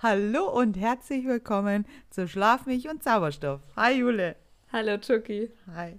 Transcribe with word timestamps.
Hallo 0.00 0.48
und 0.48 0.76
herzlich 0.76 1.26
willkommen 1.26 1.84
zu 2.10 2.28
Schlafmilch 2.28 2.88
und 2.88 3.02
Zauberstoff. 3.02 3.60
Hi 3.74 3.94
Jule. 3.98 4.36
Hallo 4.72 4.96
Chucky. 4.98 5.50
Hi. 5.74 5.98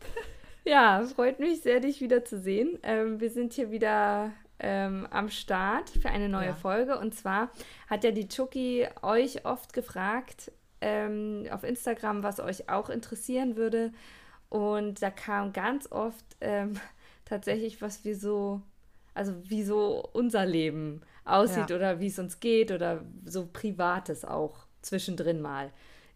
Ja, 0.62 1.02
freut 1.16 1.40
mich 1.40 1.62
sehr, 1.62 1.80
dich 1.80 2.02
wieder 2.02 2.22
zu 2.24 2.38
sehen. 2.38 2.78
Ähm, 2.82 3.18
wir 3.18 3.30
sind 3.30 3.54
hier 3.54 3.70
wieder 3.70 4.30
ähm, 4.58 5.08
am 5.10 5.30
Start 5.30 5.88
für 5.88 6.10
eine 6.10 6.28
neue 6.28 6.48
Ja. 6.48 6.54
Folge. 6.54 6.98
Und 6.98 7.14
zwar 7.14 7.50
hat 7.88 8.04
ja 8.04 8.10
die 8.10 8.28
Chucky 8.28 8.86
euch 9.00 9.46
oft 9.46 9.72
gefragt 9.72 10.52
ähm, 10.82 11.46
auf 11.50 11.64
Instagram, 11.64 12.22
was 12.22 12.40
euch 12.40 12.68
auch 12.68 12.90
interessieren 12.90 13.56
würde. 13.56 13.90
Und 14.50 15.00
da 15.02 15.10
kam 15.10 15.54
ganz 15.54 15.90
oft 15.90 16.24
ähm, 16.42 16.74
tatsächlich, 17.24 17.80
was 17.80 18.04
wir 18.04 18.14
so, 18.14 18.60
also 19.14 19.32
wie 19.48 19.64
so 19.64 20.08
unser 20.12 20.44
Leben 20.44 21.00
aussieht 21.32 21.70
Ja. 21.70 21.76
oder 21.76 22.00
wie 22.00 22.06
es 22.08 22.18
uns 22.18 22.40
geht 22.40 22.70
oder 22.72 23.04
so 23.24 23.46
Privates 23.52 24.24
auch 24.24 24.66
zwischendrin 24.82 25.40
mal, 25.40 25.70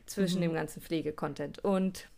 zwischen 0.07 0.39
Mhm. 0.39 0.43
dem 0.43 0.53
ganzen 0.55 0.83
Pflegecontent. 0.83 1.59
Und 1.65 2.09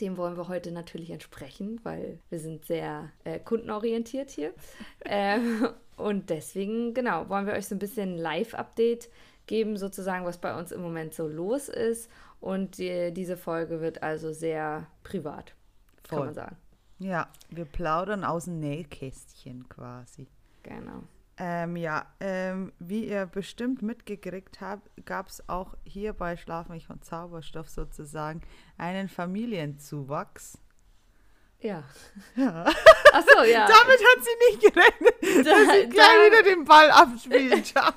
dem 0.00 0.16
wollen 0.16 0.36
wir 0.36 0.48
heute 0.48 0.72
natürlich 0.72 1.10
entsprechen, 1.10 1.78
weil 1.82 2.18
wir 2.30 2.38
sind 2.40 2.64
sehr 2.64 3.10
äh, 3.24 3.38
kundenorientiert 3.38 4.30
hier. 4.30 4.52
ähm, 5.04 5.68
und 5.96 6.30
deswegen, 6.30 6.94
genau, 6.94 7.28
wollen 7.28 7.46
wir 7.46 7.52
euch 7.54 7.66
so 7.68 7.74
ein 7.74 7.78
bisschen 7.78 8.16
Live-Update 8.16 9.10
geben, 9.46 9.76
sozusagen, 9.76 10.24
was 10.24 10.38
bei 10.38 10.56
uns 10.58 10.72
im 10.72 10.80
Moment 10.80 11.12
so 11.14 11.28
los 11.28 11.68
ist. 11.68 12.10
Und 12.40 12.78
die, 12.78 13.12
diese 13.12 13.36
Folge 13.36 13.80
wird 13.80 14.02
also 14.02 14.32
sehr 14.32 14.86
privat, 15.04 15.54
kann 16.08 16.18
Voll. 16.18 16.24
man 16.26 16.34
sagen. 16.34 16.56
Ja, 16.98 17.28
wir 17.50 17.64
plaudern 17.66 18.24
aus 18.24 18.44
dem 18.46 18.58
Nähkästchen 18.60 19.68
quasi. 19.68 20.26
Genau. 20.62 21.02
Ähm, 21.38 21.76
ja, 21.76 22.06
ähm, 22.20 22.72
wie 22.78 23.06
ihr 23.06 23.24
bestimmt 23.26 23.80
mitgekriegt 23.82 24.60
habt, 24.60 24.88
gab 25.06 25.28
es 25.28 25.48
auch 25.48 25.74
hier 25.84 26.12
bei 26.12 26.36
Schlafmilch 26.36 26.90
und 26.90 27.04
Zauberstoff 27.04 27.68
sozusagen 27.70 28.42
einen 28.76 29.08
Familienzuwachs. 29.08 30.58
Ja. 31.60 31.84
Ja. 32.36 32.64
Achso, 33.12 33.44
ja. 33.44 33.66
Damit 33.68 34.00
hat 34.00 34.24
sie 34.24 34.50
nicht 34.50 34.60
gerechnet, 34.74 35.14
Da- 35.46 35.50
dass 35.50 35.74
sie 35.76 35.88
gleich 35.88 36.06
da- 36.06 36.26
wieder 36.26 36.42
den 36.42 36.64
Ball 36.64 36.90
abspielen. 36.90 37.64
Ciao. 37.64 37.92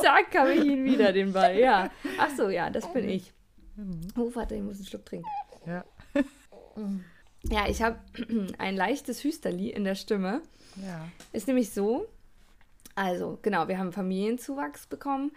Zack, 0.00 0.34
habe 0.36 0.52
ich 0.54 0.64
ihn 0.64 0.84
wieder, 0.84 1.12
den 1.12 1.32
Ball. 1.32 1.56
Ja. 1.58 1.90
Achso, 2.18 2.48
ja, 2.48 2.68
das 2.70 2.92
bin 2.92 3.08
ich. 3.08 3.32
Oh, 4.16 4.30
warte, 4.34 4.56
ich 4.56 4.62
muss 4.62 4.76
einen 4.76 4.86
Schluck 4.86 5.06
trinken. 5.06 5.28
Ja. 5.66 5.84
Ja, 7.44 7.66
ich 7.68 7.82
habe 7.82 7.98
ein 8.58 8.76
leichtes 8.76 9.24
Hüsterli 9.24 9.70
in 9.70 9.82
der 9.84 9.94
Stimme. 9.96 10.42
ja. 10.76 11.08
Ist 11.32 11.48
nämlich 11.48 11.70
so, 11.72 12.06
also 12.94 13.38
genau, 13.42 13.68
wir 13.68 13.78
haben 13.78 13.92
Familienzuwachs 13.92 14.86
bekommen. 14.86 15.32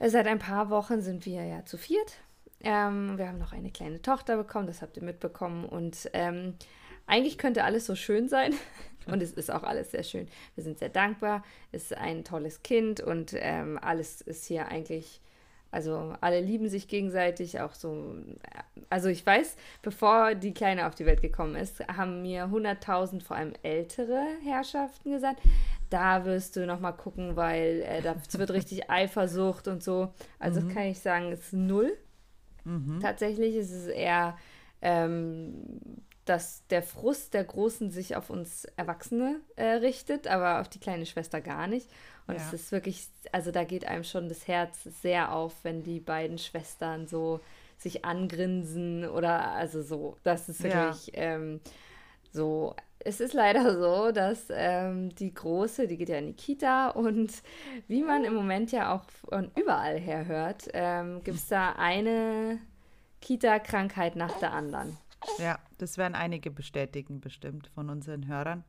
Seit 0.00 0.26
ein 0.26 0.38
paar 0.38 0.70
Wochen 0.70 1.00
sind 1.00 1.26
wir 1.26 1.44
ja 1.44 1.64
zu 1.64 1.78
viert. 1.78 2.14
Ähm, 2.60 3.18
wir 3.18 3.28
haben 3.28 3.38
noch 3.38 3.52
eine 3.52 3.70
kleine 3.70 4.02
Tochter 4.02 4.36
bekommen, 4.36 4.66
das 4.66 4.82
habt 4.82 4.96
ihr 4.96 5.02
mitbekommen. 5.02 5.64
Und 5.64 6.10
ähm, 6.12 6.54
eigentlich 7.06 7.38
könnte 7.38 7.64
alles 7.64 7.86
so 7.86 7.94
schön 7.94 8.28
sein. 8.28 8.54
Und 9.06 9.22
es 9.22 9.32
ist 9.32 9.50
auch 9.50 9.64
alles 9.64 9.90
sehr 9.90 10.04
schön. 10.04 10.28
Wir 10.54 10.62
sind 10.62 10.78
sehr 10.78 10.88
dankbar. 10.88 11.44
Es 11.72 11.84
ist 11.84 11.96
ein 11.96 12.24
tolles 12.24 12.62
Kind 12.62 13.00
und 13.00 13.34
ähm, 13.36 13.76
alles 13.82 14.20
ist 14.20 14.44
hier 14.44 14.68
eigentlich, 14.68 15.20
also 15.72 16.14
alle 16.20 16.40
lieben 16.40 16.68
sich 16.68 16.86
gegenseitig, 16.86 17.60
auch 17.60 17.72
so. 17.72 18.14
Also 18.90 19.08
ich 19.08 19.24
weiß, 19.24 19.56
bevor 19.80 20.34
die 20.34 20.52
Kleine 20.52 20.86
auf 20.86 20.94
die 20.94 21.06
Welt 21.06 21.22
gekommen 21.22 21.56
ist, 21.56 21.80
haben 21.88 22.20
mir 22.20 22.44
100.000 22.44 23.22
vor 23.22 23.36
allem 23.36 23.54
ältere 23.62 24.22
Herrschaften 24.44 25.12
gesagt, 25.12 25.40
da 25.88 26.26
wirst 26.26 26.56
du 26.56 26.66
noch 26.66 26.78
mal 26.78 26.92
gucken, 26.92 27.36
weil 27.36 27.82
äh, 27.88 28.02
das 28.02 28.16
wird 28.38 28.50
richtig 28.50 28.90
Eifersucht 28.90 29.66
und 29.66 29.82
so. 29.82 30.12
Also 30.38 30.60
kann 30.68 30.84
ich 30.84 31.00
sagen, 31.00 31.32
es 31.32 31.40
ist 31.40 31.52
null. 31.54 31.96
Tatsächlich 33.00 33.56
ist 33.56 33.72
es 33.72 33.86
eher, 33.86 34.36
ähm, 34.82 35.54
dass 36.24 36.64
der 36.68 36.82
Frust 36.82 37.34
der 37.34 37.44
Großen 37.44 37.90
sich 37.90 38.14
auf 38.16 38.30
uns 38.30 38.64
Erwachsene 38.76 39.40
äh, 39.56 39.64
richtet, 39.72 40.28
aber 40.28 40.60
auf 40.60 40.68
die 40.68 40.78
kleine 40.78 41.06
Schwester 41.06 41.40
gar 41.40 41.66
nicht. 41.66 41.88
Und 42.28 42.36
Ja. 42.36 42.40
es 42.46 42.52
ist 42.52 42.72
wirklich, 42.72 43.08
also 43.32 43.50
da 43.50 43.64
geht 43.64 43.84
einem 43.86 44.04
schon 44.04 44.28
das 44.28 44.46
Herz 44.46 44.78
sehr 45.02 45.32
auf, 45.32 45.52
wenn 45.64 45.82
die 45.82 45.98
beiden 46.00 46.38
Schwestern 46.38 47.06
so 47.08 47.40
sich 47.78 48.04
angrinsen 48.04 49.08
oder 49.08 49.50
also 49.50 49.82
so. 49.82 50.16
Das 50.22 50.48
ist 50.48 50.60
Ja. 50.62 50.86
wirklich 50.86 51.10
ähm, 51.14 51.60
so. 52.32 52.74
Es 53.04 53.18
ist 53.18 53.32
leider 53.34 53.76
so, 53.80 54.12
dass 54.12 54.44
ähm, 54.50 55.12
die 55.16 55.34
Große, 55.34 55.88
die 55.88 55.96
geht 55.96 56.08
ja 56.08 56.18
in 56.18 56.28
die 56.28 56.32
Kita 56.34 56.90
und 56.90 57.32
wie 57.88 58.04
man 58.04 58.22
im 58.22 58.34
Moment 58.34 58.70
ja 58.70 58.94
auch 58.94 59.02
von 59.28 59.50
überall 59.56 59.98
her 59.98 60.26
hört, 60.26 60.68
ähm, 60.72 61.20
gibt 61.24 61.38
es 61.38 61.48
da 61.48 61.72
eine 61.72 62.60
Kita-Krankheit 63.20 64.14
nach 64.16 64.38
der 64.38 64.52
anderen. 64.52 64.96
ja, 65.38 65.58
das 65.82 65.98
werden 65.98 66.14
einige 66.14 66.50
bestätigen 66.50 67.20
bestimmt 67.20 67.66
von 67.74 67.90
unseren 67.90 68.28
Hörern. 68.28 68.64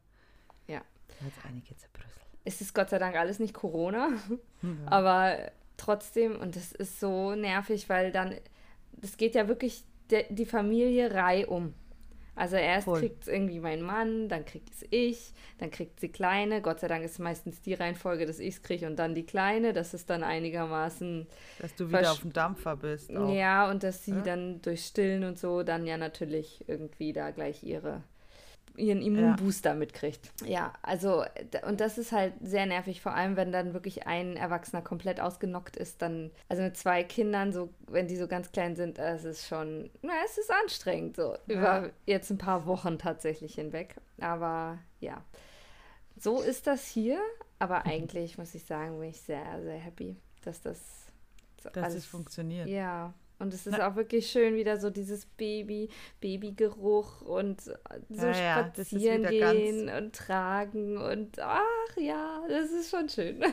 Ja. 0.67 0.81
Jetzt 1.23 1.37
einige 1.47 1.75
zerbrüsselt. 1.77 2.25
Es 2.43 2.59
ist 2.59 2.73
Gott 2.73 2.89
sei 2.89 2.97
Dank 2.97 3.15
alles 3.15 3.39
nicht 3.39 3.53
Corona, 3.53 4.09
aber 4.87 5.51
trotzdem, 5.77 6.37
und 6.39 6.55
das 6.55 6.71
ist 6.71 6.99
so 6.99 7.35
nervig, 7.35 7.87
weil 7.87 8.11
dann, 8.11 8.35
das 8.91 9.15
geht 9.17 9.35
ja 9.35 9.47
wirklich 9.47 9.85
de, 10.09 10.25
die 10.33 10.45
Familie 10.45 11.13
reihum. 11.13 11.73
Also 12.35 12.55
erst 12.55 12.87
kriegt 12.87 13.23
es 13.23 13.27
irgendwie 13.27 13.59
mein 13.59 13.81
Mann, 13.81 14.27
dann 14.27 14.43
kriegt 14.43 14.69
es 14.73 14.85
ich, 14.89 15.33
dann 15.59 15.69
kriegt 15.69 15.99
sie 15.99 16.09
Kleine. 16.09 16.61
Gott 16.61 16.79
sei 16.79 16.87
Dank 16.87 17.03
ist 17.05 17.19
meistens 17.19 17.61
die 17.61 17.75
Reihenfolge, 17.75 18.25
dass 18.25 18.39
ich 18.39 18.55
es 18.55 18.63
kriege 18.63 18.87
und 18.87 18.97
dann 18.97 19.13
die 19.13 19.25
Kleine. 19.25 19.71
Das 19.73 19.93
ist 19.93 20.09
dann 20.09 20.23
einigermaßen 20.23 21.27
Dass 21.59 21.75
du 21.75 21.89
wieder 21.89 22.11
auf 22.11 22.21
dem 22.21 22.33
Dampfer 22.33 22.75
bist. 22.75 23.15
Auch. 23.15 23.31
Ja, 23.33 23.69
und 23.69 23.83
dass 23.83 24.03
sie 24.05 24.11
Ja. 24.11 24.21
dann 24.21 24.61
durch 24.63 24.85
Stillen 24.85 25.23
und 25.23 25.37
so 25.37 25.61
dann 25.63 25.85
ja 25.85 25.97
natürlich 25.97 26.63
irgendwie 26.67 27.13
da 27.13 27.29
gleich 27.31 27.63
ihre 27.63 28.03
ihren 28.75 29.01
Immunbooster 29.01 29.75
mitkriegt. 29.75 30.31
Ja, 30.45 30.73
also 30.81 31.23
und 31.67 31.79
das 31.79 31.97
ist 31.97 32.11
halt 32.11 32.33
sehr 32.41 32.65
nervig, 32.65 33.01
vor 33.01 33.13
allem 33.13 33.35
wenn 33.35 33.51
dann 33.51 33.73
wirklich 33.73 34.07
ein 34.07 34.35
Erwachsener 34.35 34.81
komplett 34.81 35.19
ausgenockt 35.19 35.77
ist, 35.77 36.01
dann 36.01 36.31
also 36.49 36.63
mit 36.63 36.75
zwei 36.77 37.03
Kindern 37.03 37.53
so, 37.53 37.69
wenn 37.87 38.07
die 38.07 38.15
so 38.15 38.27
ganz 38.27 38.51
klein 38.51 38.75
sind, 38.75 38.99
es 38.99 39.23
ist 39.23 39.47
schon, 39.47 39.89
na, 40.01 40.13
es 40.25 40.37
ist 40.37 40.51
anstrengend 40.51 41.15
so 41.15 41.37
über 41.47 41.91
jetzt 42.05 42.29
ein 42.31 42.37
paar 42.37 42.65
Wochen 42.65 42.97
tatsächlich 42.97 43.55
hinweg, 43.55 43.95
aber 44.19 44.79
ja. 44.99 45.23
So 46.17 46.41
ist 46.41 46.67
das 46.67 46.87
hier, 46.87 47.19
aber 47.59 47.85
eigentlich 47.85 48.37
muss 48.37 48.55
ich 48.55 48.63
sagen, 48.65 48.99
bin 48.99 49.09
ich 49.09 49.21
sehr 49.21 49.61
sehr 49.61 49.77
happy, 49.77 50.15
dass 50.43 50.61
das 50.61 50.79
so 51.61 51.69
Dass 51.69 51.93
es 51.93 52.05
funktioniert. 52.05 52.67
ja, 52.67 53.13
und 53.43 53.53
es 53.53 53.67
ist 53.67 53.77
Na- 53.77 53.87
auch 53.89 53.95
wirklich 53.95 54.27
schön, 54.31 54.55
wieder 54.55 54.77
so 54.77 54.89
dieses 54.89 55.25
Baby, 55.25 55.89
Babygeruch 56.19 57.21
und 57.21 57.61
so 57.61 57.73
Ja, 58.09 58.31
ja, 58.31 58.59
spazieren 58.65 59.23
ganz- 59.23 59.53
gehen 59.53 59.89
und 59.89 60.15
tragen 60.15 60.97
und 60.97 61.39
ach 61.39 61.97
ja, 61.97 62.41
das 62.49 62.71
ist 62.71 62.89
schon 62.89 63.07
schön. 63.09 63.43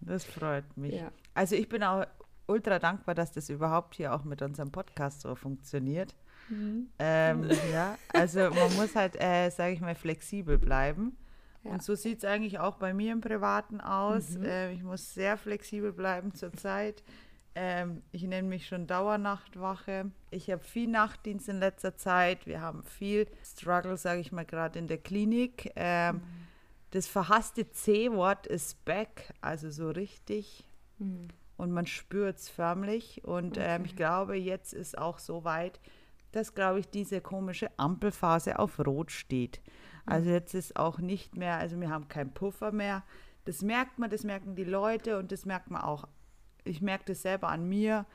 Das 0.00 0.24
freut 0.24 0.76
mich. 0.76 0.94
Ja. 0.94 1.12
Also 1.34 1.54
ich 1.56 1.68
bin 1.68 1.82
auch 1.82 2.06
ultra 2.46 2.78
dankbar, 2.78 3.14
dass 3.14 3.32
das 3.32 3.50
überhaupt 3.50 3.94
hier 3.96 4.14
auch 4.14 4.24
mit 4.24 4.40
unserem 4.42 4.72
Podcast 4.72 5.20
so 5.20 5.34
funktioniert. 5.34 6.14
Mhm. 6.48 6.88
Ähm, 6.98 7.48
ja, 7.72 7.96
also 8.12 8.40
man 8.50 8.74
muss 8.76 8.96
halt, 8.96 9.20
äh, 9.20 9.50
sage 9.50 9.74
ich 9.74 9.80
mal, 9.80 9.94
flexibel 9.94 10.58
bleiben. 10.58 11.16
Ja. 11.62 11.72
Und 11.72 11.82
so 11.82 11.94
sieht 11.94 12.18
es 12.18 12.24
eigentlich 12.24 12.58
auch 12.58 12.76
bei 12.78 12.94
mir 12.94 13.12
im 13.12 13.20
Privaten 13.20 13.80
aus. 13.82 14.34
Äh, 14.36 14.72
ich 14.72 14.82
muss 14.82 15.12
sehr 15.14 15.36
flexibel 15.36 15.92
bleiben 15.92 16.34
zurzeit. 16.34 17.02
Ähm, 17.54 18.02
ich 18.12 18.22
nenne 18.22 18.48
mich 18.48 18.66
schon 18.66 18.86
Dauernachtwache. 18.86 20.10
Ich 20.30 20.50
habe 20.50 20.62
viel 20.62 20.88
Nachtdienst 20.88 21.48
in 21.48 21.58
letzter 21.58 21.96
Zeit. 21.96 22.46
Wir 22.46 22.60
haben 22.60 22.82
viel 22.84 23.26
Struggle, 23.44 23.96
sage 23.96 24.20
ich 24.20 24.32
mal, 24.32 24.44
gerade 24.44 24.78
in 24.78 24.86
der 24.86 24.98
Klinik. 24.98 25.72
Ähm, 25.76 26.22
Das 26.92 27.06
verhasste 27.06 27.70
C-Wort 27.70 28.48
ist 28.48 28.84
back, 28.84 29.32
also 29.40 29.70
so 29.70 29.90
richtig. 29.90 30.64
Mhm. 30.98 31.28
Und 31.56 31.72
man 31.72 31.86
spürt 31.86 32.38
es 32.38 32.48
förmlich. 32.48 33.22
Und 33.24 33.58
ähm, 33.60 33.84
ich 33.84 33.94
glaube, 33.94 34.34
jetzt 34.36 34.72
ist 34.72 34.98
auch 34.98 35.18
so 35.20 35.44
weit, 35.44 35.80
dass, 36.32 36.54
glaube 36.54 36.80
ich, 36.80 36.88
diese 36.88 37.20
komische 37.20 37.68
Ampelphase 37.76 38.58
auf 38.58 38.78
Rot 38.78 39.12
steht. 39.12 39.60
Also 40.06 40.30
jetzt 40.30 40.54
ist 40.54 40.76
auch 40.76 40.98
nicht 40.98 41.36
mehr, 41.36 41.58
also 41.58 41.78
wir 41.80 41.90
haben 41.90 42.08
keinen 42.08 42.32
Puffer 42.32 42.72
mehr. 42.72 43.04
Das 43.44 43.62
merkt 43.62 43.98
man, 43.98 44.10
das 44.10 44.24
merken 44.24 44.56
die 44.56 44.64
Leute 44.64 45.18
und 45.18 45.30
das 45.30 45.44
merkt 45.44 45.70
man 45.70 45.82
auch. 45.82 46.08
Ich 46.64 46.80
merke 46.80 47.04
das 47.06 47.22
selber 47.22 47.48
an 47.48 47.68
mir. 47.68 48.06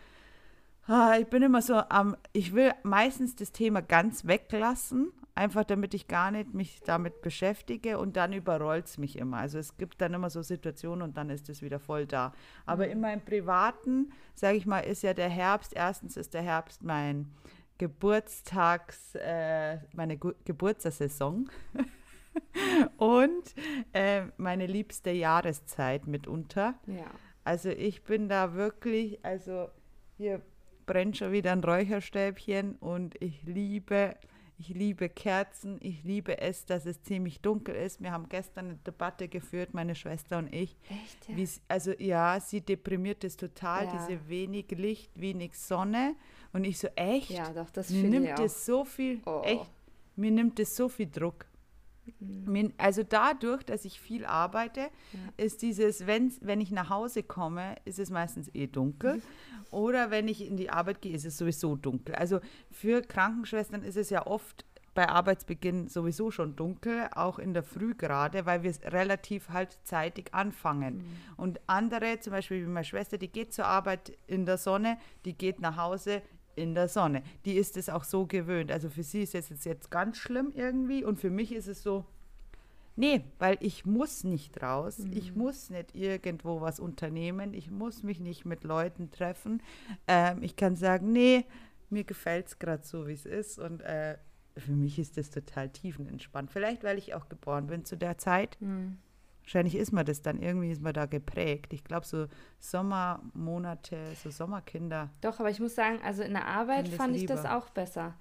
Ah, 0.87 1.17
Ich 1.19 1.27
bin 1.27 1.41
immer 1.41 1.61
so 1.61 1.75
am, 1.75 2.15
ich 2.31 2.53
will 2.53 2.71
meistens 2.83 3.35
das 3.35 3.51
Thema 3.51 3.81
ganz 3.81 4.25
weglassen, 4.27 5.11
einfach 5.33 5.63
damit 5.63 5.93
ich 5.95 6.07
gar 6.07 6.29
nicht 6.29 6.53
mich 6.53 6.79
damit 6.85 7.21
beschäftige 7.21 7.97
und 7.97 8.15
dann 8.15 8.33
überrollt 8.33 8.85
es 8.85 8.97
mich 8.99 9.17
immer. 9.17 9.37
Also 9.37 9.57
es 9.57 9.77
gibt 9.77 9.99
dann 9.99 10.13
immer 10.13 10.29
so 10.29 10.43
Situationen 10.43 11.01
und 11.01 11.17
dann 11.17 11.29
ist 11.31 11.49
es 11.49 11.63
wieder 11.63 11.79
voll 11.79 12.05
da. 12.05 12.33
Aber 12.67 12.87
in 12.87 13.01
meinem 13.01 13.25
Privaten, 13.25 14.11
sage 14.35 14.57
ich 14.57 14.65
mal, 14.67 14.81
ist 14.81 15.01
ja 15.01 15.13
der 15.15 15.29
Herbst, 15.29 15.73
erstens 15.75 16.17
ist 16.17 16.35
der 16.35 16.43
Herbst 16.43 16.83
mein 16.83 17.31
Geburtstags, 17.79 19.15
äh, 19.15 19.79
meine 19.93 20.17
Gu 20.17 20.33
Geburtstagssaison 20.45 21.49
und 22.97 23.55
äh, 23.91 24.25
meine 24.37 24.67
liebste 24.67 25.11
Jahreszeit 25.11 26.07
mitunter. 26.07 26.75
Ja. 26.85 27.05
Also 27.45 27.69
ich 27.69 28.03
bin 28.03 28.27
da 28.27 28.53
wirklich, 28.55 29.23
also 29.23 29.69
hier 30.17 30.41
brennt 30.85 31.17
schon 31.17 31.31
wieder 31.31 31.51
ein 31.51 31.63
Räucherstäbchen 31.63 32.75
und 32.75 33.15
ich 33.21 33.43
liebe, 33.43 34.15
ich 34.57 34.69
liebe 34.69 35.09
Kerzen, 35.09 35.77
ich 35.81 36.03
liebe 36.03 36.39
es, 36.39 36.65
dass 36.65 36.85
es 36.85 37.01
ziemlich 37.03 37.41
dunkel 37.41 37.75
ist. 37.75 38.01
Wir 38.01 38.11
haben 38.11 38.29
gestern 38.29 38.65
eine 38.65 38.75
Debatte 38.77 39.27
geführt, 39.27 39.73
meine 39.73 39.95
Schwester 39.95 40.37
und 40.39 40.53
ich. 40.53 40.75
Echt, 40.89 41.29
ja? 41.29 41.35
Wie, 41.37 41.49
also 41.67 41.91
ja, 41.99 42.39
sie 42.39 42.61
deprimiert 42.61 43.23
es 43.23 43.37
total, 43.37 43.85
Ja. 43.85 43.91
diese 44.07 44.27
wenig 44.27 44.71
Licht, 44.71 45.11
wenig 45.19 45.55
Sonne. 45.57 46.15
Und 46.53 46.63
ich 46.63 46.77
so, 46.79 46.87
echt? 46.95 47.29
Ja, 47.31 47.51
doch, 47.53 47.69
das 47.69 47.89
mir 47.89 48.03
ich 48.03 48.09
nimmt 48.09 48.31
auch. 48.39 48.43
es 48.45 48.65
so 48.65 48.85
viel, 48.85 49.21
Oh. 49.25 49.41
echt, 49.43 49.71
mir 50.15 50.31
nimmt 50.31 50.59
es 50.59 50.75
so 50.75 50.87
viel 50.89 51.07
Druck. 51.11 51.45
Mir, 52.19 52.71
also 52.77 53.03
dadurch, 53.03 53.63
dass 53.63 53.85
ich 53.85 53.99
viel 53.99 54.25
arbeite, 54.25 54.89
ist 55.37 55.61
dieses, 55.61 56.05
wenn, 56.07 56.31
wenn 56.41 56.61
ich 56.61 56.71
nach 56.71 56.89
Hause 56.89 57.23
komme, 57.23 57.75
ist 57.85 57.99
es 57.99 58.09
meistens 58.09 58.49
eh 58.53 58.67
dunkel. 58.67 59.21
Oder 59.71 60.11
wenn 60.11 60.27
ich 60.27 60.47
in 60.47 60.57
die 60.57 60.69
Arbeit 60.69 61.01
gehe, 61.01 61.13
ist 61.13 61.25
es 61.25 61.37
sowieso 61.37 61.75
dunkel. 61.75 62.15
Also 62.15 62.39
für 62.71 63.01
Krankenschwestern 63.01 63.83
ist 63.83 63.97
es 63.97 64.09
ja 64.09 64.25
oft 64.25 64.65
bei 64.95 65.09
Arbeitsbeginn 65.09 65.89
sowieso 65.89 66.31
schon 66.31 66.55
dunkel, 66.55 67.09
auch 67.13 67.37
in 67.37 67.53
der 67.53 67.63
Früh 67.63 67.93
gerade, 67.93 68.45
weil 68.45 68.63
wir 68.63 68.73
relativ 68.85 69.49
halt 69.49 69.77
zeitig 69.83 70.33
anfangen. 70.33 71.05
Und 71.35 71.59
andere, 71.67 72.19
zum 72.21 72.31
Beispiel 72.31 72.61
wie 72.63 72.69
meine 72.69 72.85
Schwester, 72.85 73.17
die 73.17 73.27
geht 73.27 73.53
zur 73.53 73.65
Arbeit 73.65 74.17
in 74.25 74.45
der 74.45 74.57
Sonne, 74.57 74.97
die 75.25 75.37
geht 75.37 75.59
nach 75.59 75.75
Hause 75.75 76.21
in 76.55 76.75
der 76.75 76.87
Sonne. 76.87 77.23
Die 77.45 77.55
ist 77.55 77.77
es 77.77 77.89
auch 77.89 78.03
so 78.03 78.25
gewöhnt. 78.25 78.71
Also 78.71 78.89
für 78.89 79.03
sie 79.03 79.23
ist 79.23 79.35
es 79.35 79.49
jetzt, 79.49 79.65
jetzt 79.65 79.91
ganz 79.91 80.17
schlimm 80.17 80.51
irgendwie 80.55 81.03
und 81.03 81.19
für 81.19 81.29
mich 81.29 81.53
ist 81.53 81.67
es 81.67 81.83
so, 81.83 82.05
nee, 82.95 83.23
weil 83.39 83.57
ich 83.59 83.85
muss 83.85 84.23
nicht 84.23 84.61
raus, 84.61 84.99
ich 85.11 85.35
muss 85.35 85.69
nicht 85.69 85.95
irgendwo 85.95 86.61
was 86.61 86.79
unternehmen, 86.79 87.53
ich 87.53 87.69
muss 87.71 88.03
mich 88.03 88.19
nicht 88.19 88.45
mit 88.45 88.63
Leuten 88.63 89.11
treffen. 89.11 89.61
Ähm, 90.07 90.41
ich 90.41 90.55
kann 90.55 90.75
sagen, 90.75 91.11
nee, 91.11 91.45
mir 91.89 92.03
gefällt 92.03 92.47
es 92.47 92.59
gerade 92.59 92.83
so, 92.83 93.07
wie 93.07 93.13
es 93.13 93.25
ist 93.25 93.59
und 93.59 93.81
äh, 93.81 94.17
für 94.57 94.71
mich 94.71 94.99
ist 94.99 95.17
das 95.17 95.29
total 95.29 95.69
tiefenentspannt. 95.69 96.49
Vielleicht, 96.51 96.83
weil 96.83 96.97
ich 96.97 97.13
auch 97.13 97.27
geboren 97.27 97.67
bin 97.67 97.83
zu 97.83 97.97
der 97.97 98.17
Zeit. 98.17 98.57
Hm. 98.59 98.97
Wahrscheinlich 99.45 99.75
ist 99.75 99.91
man 99.91 100.05
das 100.05 100.21
dann, 100.23 100.41
irgendwie 100.41 100.71
ist 100.71 100.81
man 100.81 100.93
da 100.93 101.05
geprägt. 101.05 101.71
Ich 101.73 101.83
glaube, 101.83 102.05
so 102.05 102.25
Sommermonate, 102.59 103.97
so 104.23 104.29
Sommerkinder. 104.31 105.09
Doch, 105.21 105.39
aber 105.39 105.49
ich 105.49 105.59
muss 105.59 105.75
sagen, 105.75 105.99
also 106.03 106.23
in 106.23 106.33
der 106.33 106.47
Arbeit 106.47 106.87
ich 106.87 106.95
fand 106.95 107.15
ich 107.15 107.25
das 107.25 107.43
lieber. 107.43 107.57
auch 107.57 107.69
besser. 107.69 108.13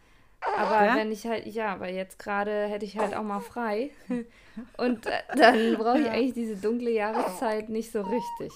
Aber 0.58 0.84
Ja? 0.84 0.96
wenn 0.96 1.10
ich 1.10 1.26
halt, 1.26 1.46
ja, 1.46 1.72
aber 1.72 1.88
jetzt 1.90 2.18
gerade 2.18 2.66
hätte 2.66 2.84
ich 2.84 2.98
halt 2.98 3.14
auch 3.14 3.22
mal 3.22 3.40
frei. 3.40 3.90
Und 4.76 5.06
äh, 5.06 5.10
dann 5.36 5.76
brauche 5.78 6.00
ich 6.00 6.10
eigentlich 6.10 6.34
diese 6.34 6.56
dunkle 6.56 6.90
Jahreszeit 6.90 7.70
nicht 7.70 7.90
so 7.90 8.02
richtig. 8.02 8.52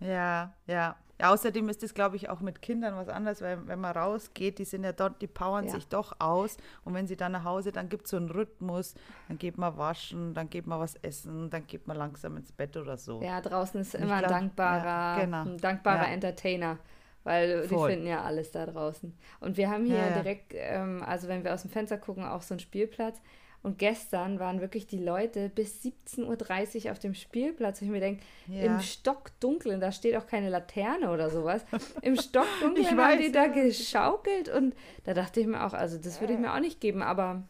Ja, 0.00 0.52
ja. 0.66 0.96
Ja 1.20 1.32
außerdem 1.32 1.68
ist 1.68 1.82
das, 1.82 1.94
glaube 1.94 2.16
ich, 2.16 2.28
auch 2.28 2.40
mit 2.40 2.62
Kindern 2.62 2.96
was 2.96 3.08
anderes, 3.08 3.40
weil 3.42 3.66
wenn 3.66 3.80
man 3.80 3.96
rausgeht, 3.96 4.58
die 4.58 4.64
sind 4.64 4.84
ja 4.84 4.92
dort, 4.92 5.20
die 5.20 5.26
powern 5.26 5.66
Ja. 5.66 5.72
sich 5.72 5.88
doch 5.88 6.16
aus. 6.20 6.56
Und 6.84 6.94
wenn 6.94 7.06
sie 7.06 7.16
dann 7.16 7.32
nach 7.32 7.44
Hause, 7.44 7.72
dann 7.72 7.88
gibt 7.88 8.04
es 8.04 8.10
so 8.10 8.16
einen 8.16 8.30
Rhythmus, 8.30 8.94
dann 9.28 9.38
geht 9.38 9.58
man 9.58 9.76
waschen, 9.76 10.34
dann 10.34 10.48
geht 10.50 10.66
man 10.66 10.80
was 10.80 10.94
essen, 11.02 11.50
dann 11.50 11.66
geht 11.66 11.86
man 11.86 11.96
langsam 11.96 12.36
ins 12.36 12.52
Bett 12.52 12.76
oder 12.76 12.96
so. 12.96 13.20
Ja, 13.22 13.40
draußen 13.40 13.80
ist 13.80 13.94
immer 13.94 14.14
ein 14.14 14.18
glaub, 14.20 14.30
dankbarer, 14.32 14.84
ja, 15.18 15.24
genau. 15.24 15.42
ein 15.42 15.58
dankbarer 15.58 16.06
Ja. 16.08 16.12
Entertainer. 16.12 16.78
Weil 17.24 17.68
Voll. 17.68 17.88
die 17.88 17.94
finden 17.94 18.08
ja 18.08 18.22
alles 18.22 18.52
da 18.52 18.64
draußen. 18.64 19.12
Und 19.40 19.56
wir 19.58 19.68
haben 19.68 19.84
hier 19.84 20.12
direkt, 20.12 20.52
ähm, 20.54 21.02
also 21.04 21.28
wenn 21.28 21.44
wir 21.44 21.52
aus 21.52 21.62
dem 21.62 21.70
Fenster 21.70 21.98
gucken, 21.98 22.24
auch 22.24 22.40
so 22.40 22.54
einen 22.54 22.60
Spielplatz. 22.60 23.20
Und 23.62 23.78
gestern 23.78 24.38
waren 24.38 24.60
wirklich 24.60 24.86
die 24.86 25.02
Leute 25.02 25.48
bis 25.48 25.82
17.30 25.84 26.86
Uhr 26.86 26.92
auf 26.92 26.98
dem 27.00 27.14
Spielplatz. 27.14 27.80
Und 27.80 27.88
ich 27.88 27.92
mir 27.92 28.00
denke, 28.00 28.22
Ja. 28.46 28.62
im 28.62 28.80
Stockdunklen, 28.80 29.80
da 29.80 29.90
steht 29.92 30.16
auch 30.16 30.26
keine 30.26 30.48
Laterne 30.48 31.10
oder 31.10 31.28
sowas. 31.28 31.62
Im 32.02 32.16
Stockdunklen 32.20 32.84
Ich 32.84 32.90
haben 32.90 32.98
weiß, 32.98 33.20
die 33.20 33.32
da 33.32 33.48
geschaukelt. 33.48 34.48
Und 34.48 34.74
da 35.04 35.12
dachte 35.14 35.40
ich 35.40 35.46
mir 35.46 35.64
auch, 35.66 35.74
also 35.74 35.98
das 35.98 36.20
würde 36.20 36.34
ich 36.34 36.38
mir 36.38 36.54
auch 36.54 36.60
nicht 36.60 36.80
geben. 36.80 37.02
Aber 37.02 37.42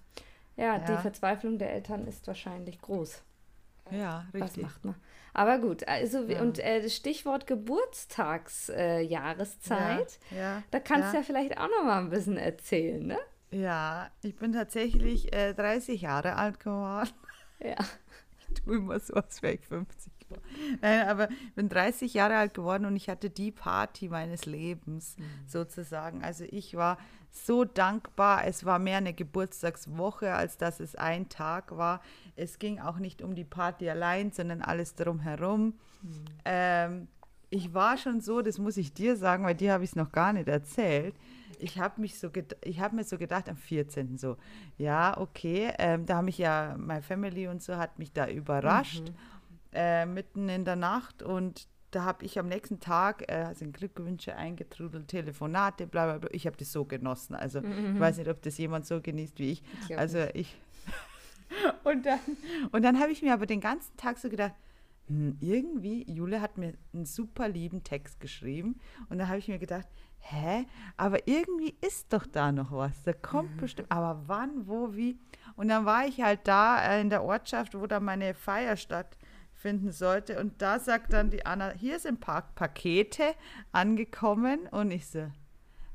ja, 0.56 0.78
die 0.78 0.92
Ja. 0.92 0.98
Verzweiflung 0.98 1.58
der 1.58 1.72
Eltern 1.72 2.06
ist 2.06 2.26
wahrscheinlich 2.26 2.80
groß. 2.80 3.22
Ja, 3.90 4.26
Was 4.32 4.42
richtig. 4.42 4.62
macht 4.62 4.84
man? 4.84 4.94
Aber 5.34 5.58
gut, 5.58 5.86
also 5.86 6.24
Ja. 6.24 6.40
und 6.42 6.58
äh, 6.58 6.82
das 6.82 6.96
Stichwort 6.96 7.46
Geburtstagsjahreszeit, 7.46 10.18
äh, 10.32 10.36
Ja, 10.36 10.40
ja, 10.40 10.62
da 10.70 10.80
kannst 10.80 11.12
du 11.12 11.18
ja 11.18 11.22
vielleicht 11.22 11.56
auch 11.58 11.68
noch 11.68 11.84
mal 11.84 11.98
ein 11.98 12.10
bisschen 12.10 12.36
erzählen, 12.36 13.06
ne? 13.06 13.18
Ja, 13.50 14.10
ich 14.22 14.36
bin 14.36 14.52
tatsächlich 14.52 15.32
äh, 15.32 15.54
30 15.54 16.02
Jahre 16.02 16.36
alt 16.36 16.60
geworden. 16.60 17.10
Ja. 17.60 17.76
Ich 18.50 18.62
tue 18.62 18.76
immer 18.76 18.98
so, 18.98 19.12
als 19.12 19.42
wäre 19.42 19.56
ich 19.56 19.66
50 19.66 20.10
geworden. 20.20 20.42
Nein, 20.80 21.06
aber 21.06 21.30
ich 21.30 21.54
bin 21.54 21.68
30 21.68 22.14
Jahre 22.14 22.38
alt 22.38 22.54
geworden 22.54 22.86
und 22.86 22.96
ich 22.96 23.10
hatte 23.10 23.28
die 23.28 23.50
Party 23.52 24.08
meines 24.08 24.46
Lebens 24.46 25.16
sozusagen. 25.46 26.24
Also 26.24 26.44
ich 26.48 26.74
war 26.74 26.96
so 27.30 27.64
dankbar. 27.66 28.46
Es 28.46 28.64
war 28.64 28.78
mehr 28.78 28.96
eine 28.96 29.12
Geburtstagswoche, 29.12 30.32
als 30.32 30.56
dass 30.56 30.80
es 30.80 30.94
ein 30.94 31.28
Tag 31.28 31.76
war. 31.76 32.00
Es 32.36 32.58
ging 32.58 32.80
auch 32.80 32.98
nicht 32.98 33.20
um 33.20 33.34
die 33.34 33.44
Party 33.44 33.90
allein, 33.90 34.32
sondern 34.32 34.62
alles 34.62 34.94
drumherum. 34.94 35.74
Ähm, 36.46 37.08
ich 37.50 37.74
war 37.74 37.96
schon 37.96 38.20
so, 38.20 38.40
das 38.40 38.58
muss 38.58 38.76
ich 38.76 38.92
dir 38.92 39.16
sagen, 39.16 39.44
weil 39.44 39.54
dir 39.54 39.72
habe 39.72 39.84
ich 39.84 39.90
es 39.90 39.96
noch 39.96 40.12
gar 40.12 40.32
nicht 40.32 40.48
erzählt. 40.48 41.14
Ich 41.60 41.78
habe 41.78 42.00
mich 42.00 42.18
so, 42.18 42.30
ich 42.62 42.80
habe 42.80 42.96
mir 42.96 43.04
so 43.04 43.18
gedacht 43.18 43.48
am 43.48 43.56
14. 43.56 44.18
so, 44.18 44.36
ja, 44.76 45.18
okay, 45.18 45.72
ähm, 45.78 46.06
da 46.06 46.16
haben 46.16 46.26
mich 46.26 46.38
ja 46.38 46.76
meine 46.78 47.02
Family 47.02 47.48
und 47.48 47.62
so 47.62 47.76
hat 47.76 47.98
mich 47.98 48.12
da 48.12 48.28
überrascht 48.28 49.12
äh, 49.72 50.06
mitten 50.06 50.48
in 50.48 50.64
der 50.64 50.76
Nacht 50.76 51.22
und 51.22 51.68
da 51.90 52.04
habe 52.04 52.24
ich 52.24 52.38
am 52.38 52.48
nächsten 52.48 52.80
Tag 52.80 53.30
äh, 53.30 53.54
sind 53.54 53.74
Glückwünsche 53.74 54.36
eingetrudelt, 54.36 55.08
Telefonate, 55.08 55.86
bla 55.86 56.04
bla 56.04 56.18
bla. 56.18 56.30
Ich 56.32 56.46
habe 56.46 56.56
das 56.56 56.70
so 56.70 56.84
genossen. 56.84 57.34
Also 57.34 57.60
ich 57.60 57.98
weiß 57.98 58.18
nicht, 58.18 58.28
ob 58.28 58.42
das 58.42 58.58
jemand 58.58 58.86
so 58.86 59.00
genießt 59.00 59.38
wie 59.38 59.52
ich. 59.52 59.62
Ich 59.88 59.98
also 59.98 60.18
ich. 60.34 60.54
und 61.84 62.04
dann, 62.04 62.18
und 62.72 62.82
dann 62.82 63.00
habe 63.00 63.10
ich 63.10 63.22
mir 63.22 63.32
aber 63.32 63.46
den 63.46 63.60
ganzen 63.60 63.96
Tag 63.96 64.18
so 64.18 64.28
gedacht, 64.28 64.52
irgendwie, 65.08 66.10
Jule 66.10 66.40
hat 66.40 66.58
mir 66.58 66.74
einen 66.92 67.06
super 67.06 67.48
lieben 67.48 67.82
Text 67.82 68.20
geschrieben 68.20 68.78
und 69.08 69.18
dann 69.18 69.28
habe 69.28 69.38
ich 69.38 69.48
mir 69.48 69.58
gedacht, 69.58 69.88
hä, 70.20 70.66
aber 70.96 71.26
irgendwie 71.26 71.74
ist 71.80 72.12
doch 72.12 72.26
da 72.26 72.52
noch 72.52 72.72
was, 72.72 73.02
da 73.04 73.12
kommt 73.12 73.56
bestimmt, 73.56 73.90
aber 73.90 74.22
wann, 74.26 74.66
wo, 74.66 74.94
wie? 74.94 75.18
Und 75.56 75.68
dann 75.68 75.86
war 75.86 76.06
ich 76.06 76.20
halt 76.20 76.40
da 76.44 76.82
äh, 76.82 77.00
in 77.00 77.10
der 77.10 77.24
Ortschaft, 77.24 77.74
wo 77.74 77.86
da 77.86 78.00
meine 78.00 78.34
Feier 78.34 78.76
stattfinden 78.76 79.92
sollte 79.92 80.40
und 80.40 80.60
da 80.60 80.78
sagt 80.78 81.12
dann 81.12 81.30
die 81.30 81.46
Anna, 81.46 81.70
hier 81.70 81.98
sind 81.98 82.16
ein 82.16 82.20
paar 82.20 82.42
Pakete 82.54 83.34
angekommen 83.72 84.66
und 84.70 84.90
ich 84.90 85.06
so, 85.06 85.30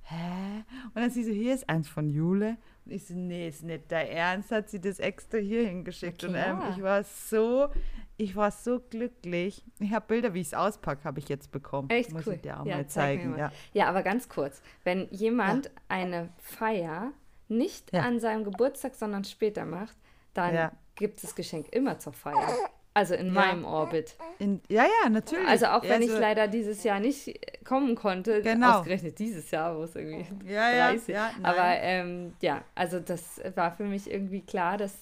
hä? 0.03 0.63
Und 0.93 0.95
dann 0.95 1.11
sie 1.11 1.23
so, 1.23 1.31
hier 1.31 1.53
ist 1.53 1.69
eins 1.69 1.87
von 1.87 2.09
Jule. 2.09 2.57
Ich 2.85 3.05
so, 3.07 3.13
nee, 3.13 3.47
ist 3.47 3.63
nicht 3.63 3.91
dein 3.91 4.07
Ernst, 4.07 4.51
hat 4.51 4.69
sie 4.69 4.81
das 4.81 4.99
extra 4.99 5.37
hier 5.37 5.65
hingeschickt. 5.65 6.23
Und 6.23 6.35
ähm, 6.35 6.57
klar. 6.59 6.73
ich 6.75 6.83
war 6.83 7.03
so, 7.03 7.69
ich 8.17 8.35
war 8.35 8.51
so 8.51 8.79
glücklich. 8.79 9.63
Ich 9.79 9.91
habe 9.93 10.05
Bilder, 10.07 10.33
wie 10.33 10.41
ich 10.41 10.47
es 10.47 10.53
auspacke, 10.53 11.03
habe 11.05 11.19
ich 11.19 11.29
jetzt 11.29 11.51
bekommen. 11.51 11.89
Echt 11.89 12.11
Muss 12.11 12.27
cool. 12.27 12.33
ich 12.33 12.41
dir 12.41 12.59
auch 12.59 12.65
Ja, 12.65 12.77
mal 12.77 12.87
zeigen. 12.87 13.31
mal. 13.31 13.39
Ja. 13.39 13.51
Ja, 13.73 13.87
aber 13.87 14.03
ganz 14.03 14.27
kurz, 14.27 14.61
wenn 14.83 15.07
jemand 15.11 15.71
eine 15.87 16.29
Feier 16.39 17.11
nicht 17.47 17.93
Ja. 17.93 18.01
an 18.01 18.19
seinem 18.19 18.43
Geburtstag, 18.43 18.95
sondern 18.95 19.23
später 19.23 19.65
macht, 19.65 19.95
dann 20.33 20.53
Ja. 20.53 20.71
gibt 20.95 21.17
es 21.17 21.21
das 21.23 21.35
Geschenk 21.35 21.69
immer 21.71 21.99
zur 21.99 22.13
Feier. 22.13 22.47
Also 22.95 23.15
in 23.15 23.33
meinem 23.33 23.65
Orbit. 23.65 24.15
In, 24.37 24.61
ja, 24.69 24.83
ja, 24.83 25.09
natürlich. 25.09 25.47
Also 25.47 25.65
auch 25.67 25.81
wenn 25.83 26.01
ich 26.03 26.09
Also, 26.09 26.21
leider 26.21 26.47
dieses 26.47 26.83
Jahr 26.83 26.99
nicht 26.99 27.39
kommen 27.65 27.95
konnte, 27.95 28.41
Genau. 28.43 28.77
ausgerechnet 28.79 29.17
dieses 29.17 29.49
Jahr, 29.49 29.75
wo 29.77 29.83
es 29.83 29.95
irgendwie 29.95 30.25
Ja, 30.51 30.69
ja, 30.69 30.89
30. 30.91 31.07
ja, 31.15 31.31
nein. 31.41 31.45
Aber 31.45 31.63
ähm, 31.81 32.33
ja, 32.41 32.61
also 32.75 32.99
das 32.99 33.41
war 33.55 33.71
für 33.71 33.85
mich 33.85 34.11
irgendwie 34.11 34.41
klar, 34.41 34.77
dass 34.77 34.93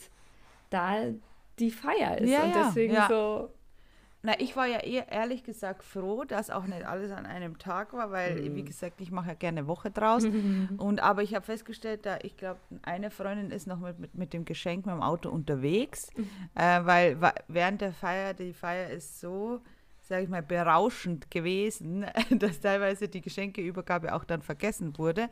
da 0.69 0.95
die 1.59 1.71
Feier 1.71 2.17
ist. 2.17 2.29
Ja, 2.29 2.43
und 2.43 2.55
ja, 2.55 2.63
deswegen 2.65 2.93
ja. 2.93 3.07
so, 3.09 3.49
Na, 4.23 4.39
ich 4.39 4.55
war 4.55 4.67
ja 4.67 4.77
eher 4.79 5.11
ehrlich 5.11 5.43
gesagt 5.43 5.83
froh, 5.83 6.23
dass 6.25 6.51
auch 6.51 6.65
nicht 6.65 6.85
alles 6.85 7.11
an 7.11 7.25
einem 7.25 7.57
Tag 7.57 7.91
war, 7.93 8.11
weil, 8.11 8.39
Mhm. 8.49 8.55
wie 8.55 8.63
gesagt, 8.63 9.01
ich 9.01 9.09
mache 9.09 9.29
ja 9.29 9.33
gerne 9.33 9.65
Woche 9.67 9.89
draus. 9.89 10.23
Und 10.77 10.99
aber 11.01 11.23
ich 11.23 11.33
habe 11.33 11.43
festgestellt, 11.45 12.05
da 12.05 12.19
ich 12.21 12.37
glaube, 12.37 12.59
eine 12.83 13.09
Freundin 13.09 13.49
ist 13.49 13.65
noch 13.65 13.79
mit, 13.79 13.97
mit, 13.97 14.13
mit 14.15 14.33
dem 14.33 14.45
Geschenk 14.45 14.85
mit 14.85 14.93
dem 14.93 15.01
Auto 15.01 15.29
unterwegs, 15.29 16.09
Mhm. 16.15 16.29
äh, 16.55 16.85
weil 16.85 17.17
während 17.47 17.81
der 17.81 17.93
Feier, 17.93 18.35
die 18.35 18.53
Feier 18.53 18.91
ist 18.91 19.19
so, 19.19 19.61
sage 20.01 20.23
ich 20.23 20.29
mal, 20.29 20.43
berauschend 20.43 21.31
gewesen, 21.31 22.05
dass 22.29 22.59
teilweise 22.59 23.07
die 23.07 23.21
Geschenkeübergabe 23.21 24.13
auch 24.13 24.23
dann 24.25 24.41
vergessen 24.43 24.95
wurde. 24.99 25.29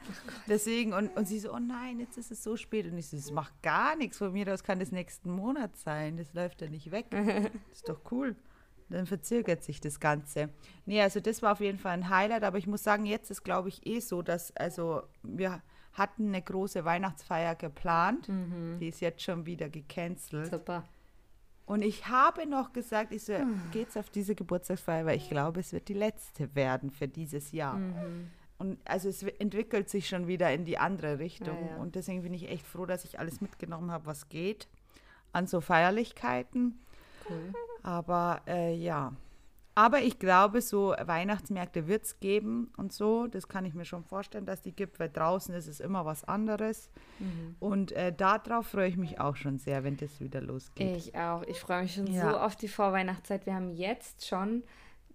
Deswegen, 0.48 0.93
und, 0.93 1.10
und 1.15 1.27
sie 1.27 1.39
so, 1.39 1.53
oh 1.53 1.60
nein, 1.60 2.00
jetzt 2.00 2.17
ist 2.17 2.31
es 2.31 2.43
so 2.43 2.55
spät. 2.55 2.86
Und 2.91 2.98
ich 2.98 3.08
so, 3.08 3.17
das 3.17 3.31
macht 3.31 3.62
gar 3.62 3.96
nichts. 3.98 4.17
Von 4.17 4.31
mir 4.34 4.51
aus 4.51 4.63
kann 4.63 4.79
das 4.79 4.91
nächsten 4.91 5.29
Monat 5.31 5.75
sein. 5.75 6.17
Das 6.17 6.34
läuft 6.34 6.62
ja 6.62 6.69
nicht 6.69 6.89
weg. 6.91 7.05
Das 7.12 7.77
ist 7.79 7.89
doch 7.89 8.00
cool. 8.12 8.36
Dann 8.89 9.05
verzögert 9.05 9.63
sich 9.63 9.79
das 9.81 10.00
Ganze. 10.00 10.50
Nee, 10.86 11.01
also 11.01 11.19
das 11.19 11.41
war 11.41 11.51
auf 11.53 11.60
jeden 11.60 11.77
Fall 11.77 11.93
ein 11.93 12.10
Highlight, 12.10 12.43
aber 12.43 12.58
ich 12.58 12.65
muss 12.67 12.84
sagen, 12.84 13.05
jetzt 13.05 13.29
ist, 13.29 13.43
glaube 13.43 13.69
ich, 13.69 13.86
eh 13.86 14.00
so, 14.00 14.22
dass, 14.22 14.55
also 14.58 15.03
wir 15.22 15.62
hatten 15.93 16.29
eine 16.29 16.41
große 16.41 16.86
Weihnachtsfeier 16.86 17.55
geplant. 17.55 18.27
Die 18.79 18.88
ist 18.88 19.00
jetzt 19.01 19.22
schon 19.22 19.46
wieder 19.46 19.69
gecancelt. 19.69 20.48
super. 20.51 20.84
Und 21.67 21.84
ich 21.84 22.08
habe 22.08 22.48
noch 22.48 22.74
gesagt, 22.74 23.12
ich 23.13 23.24
so, 23.25 23.34
Hm. 23.36 23.62
geht's 23.72 23.96
auf 23.96 24.10
diese 24.10 24.34
Geburtstagsfeier, 24.34 25.05
weil 25.05 25.17
ich 25.17 25.29
glaube, 25.29 25.60
es 25.60 25.72
wird 25.72 25.88
die 25.88 25.93
letzte 25.93 26.55
werden 26.55 26.89
für 26.89 27.08
dieses 27.08 27.51
Jahr. 27.51 27.75
Mhm. 27.75 28.31
Und 28.58 28.79
also 28.86 29.08
es 29.08 29.22
entwickelt 29.22 29.88
sich 29.88 30.10
schon 30.10 30.25
wieder 30.27 30.51
in 30.51 30.65
die 30.65 30.79
andere 30.79 31.19
Richtung. 31.19 31.55
Ja, 31.63 31.75
ja. 31.75 31.77
Und 31.77 31.93
deswegen 31.93 32.24
bin 32.24 32.34
ich 32.34 32.50
echt 32.50 32.65
froh, 32.65 32.88
dass 32.88 33.05
ich 33.05 33.19
alles 33.19 33.39
mitgenommen 33.39 33.91
habe, 33.91 34.08
was 34.08 34.29
geht 34.29 34.67
an 35.31 35.46
so 35.46 35.62
Feierlichkeiten. 35.62 36.79
Cool. 37.29 37.53
Aber 37.83 38.41
äh, 38.48 38.74
ja. 38.75 39.13
Aber 39.75 40.01
ich 40.01 40.19
glaube, 40.19 40.59
so 40.62 40.93
Weihnachtsmärkte 41.01 41.88
wird 41.88 42.03
es 42.03 42.19
geben 42.19 42.69
und 42.75 42.91
so. 42.91 43.27
Das 43.27 43.48
kann 43.48 43.63
ich 43.63 43.74
mir 43.74 43.86
schon 43.86 44.03
vorstellen, 44.03 44.45
dass 44.45 44.62
die 44.62 44.74
gibt, 44.75 45.00
weil 45.00 45.09
draußen 45.09 45.55
ist 45.55 45.67
es 45.67 45.79
immer 45.79 46.05
was 46.05 46.25
anderes. 46.25 46.89
Mhm. 47.19 47.55
Und 47.59 47.91
äh, 47.93 48.12
darauf 48.12 48.67
freue 48.67 48.89
ich 48.89 48.98
mich 48.98 49.21
auch 49.21 49.38
schon 49.38 49.57
sehr, 49.57 49.86
wenn 49.86 49.95
das 49.95 50.19
wieder 50.19 50.41
losgeht. 50.41 50.98
Ich 50.98 51.15
auch. 51.15 51.43
Ich 51.43 51.59
freue 51.62 51.83
mich 51.83 51.93
schon 51.93 52.07
Ja. 52.07 52.29
so 52.31 52.38
auf 52.39 52.57
die 52.57 52.67
Vorweihnachtszeit. 52.67 53.45
Wir 53.45 53.55
haben 53.55 53.69
jetzt 53.71 54.27
schon, 54.27 54.63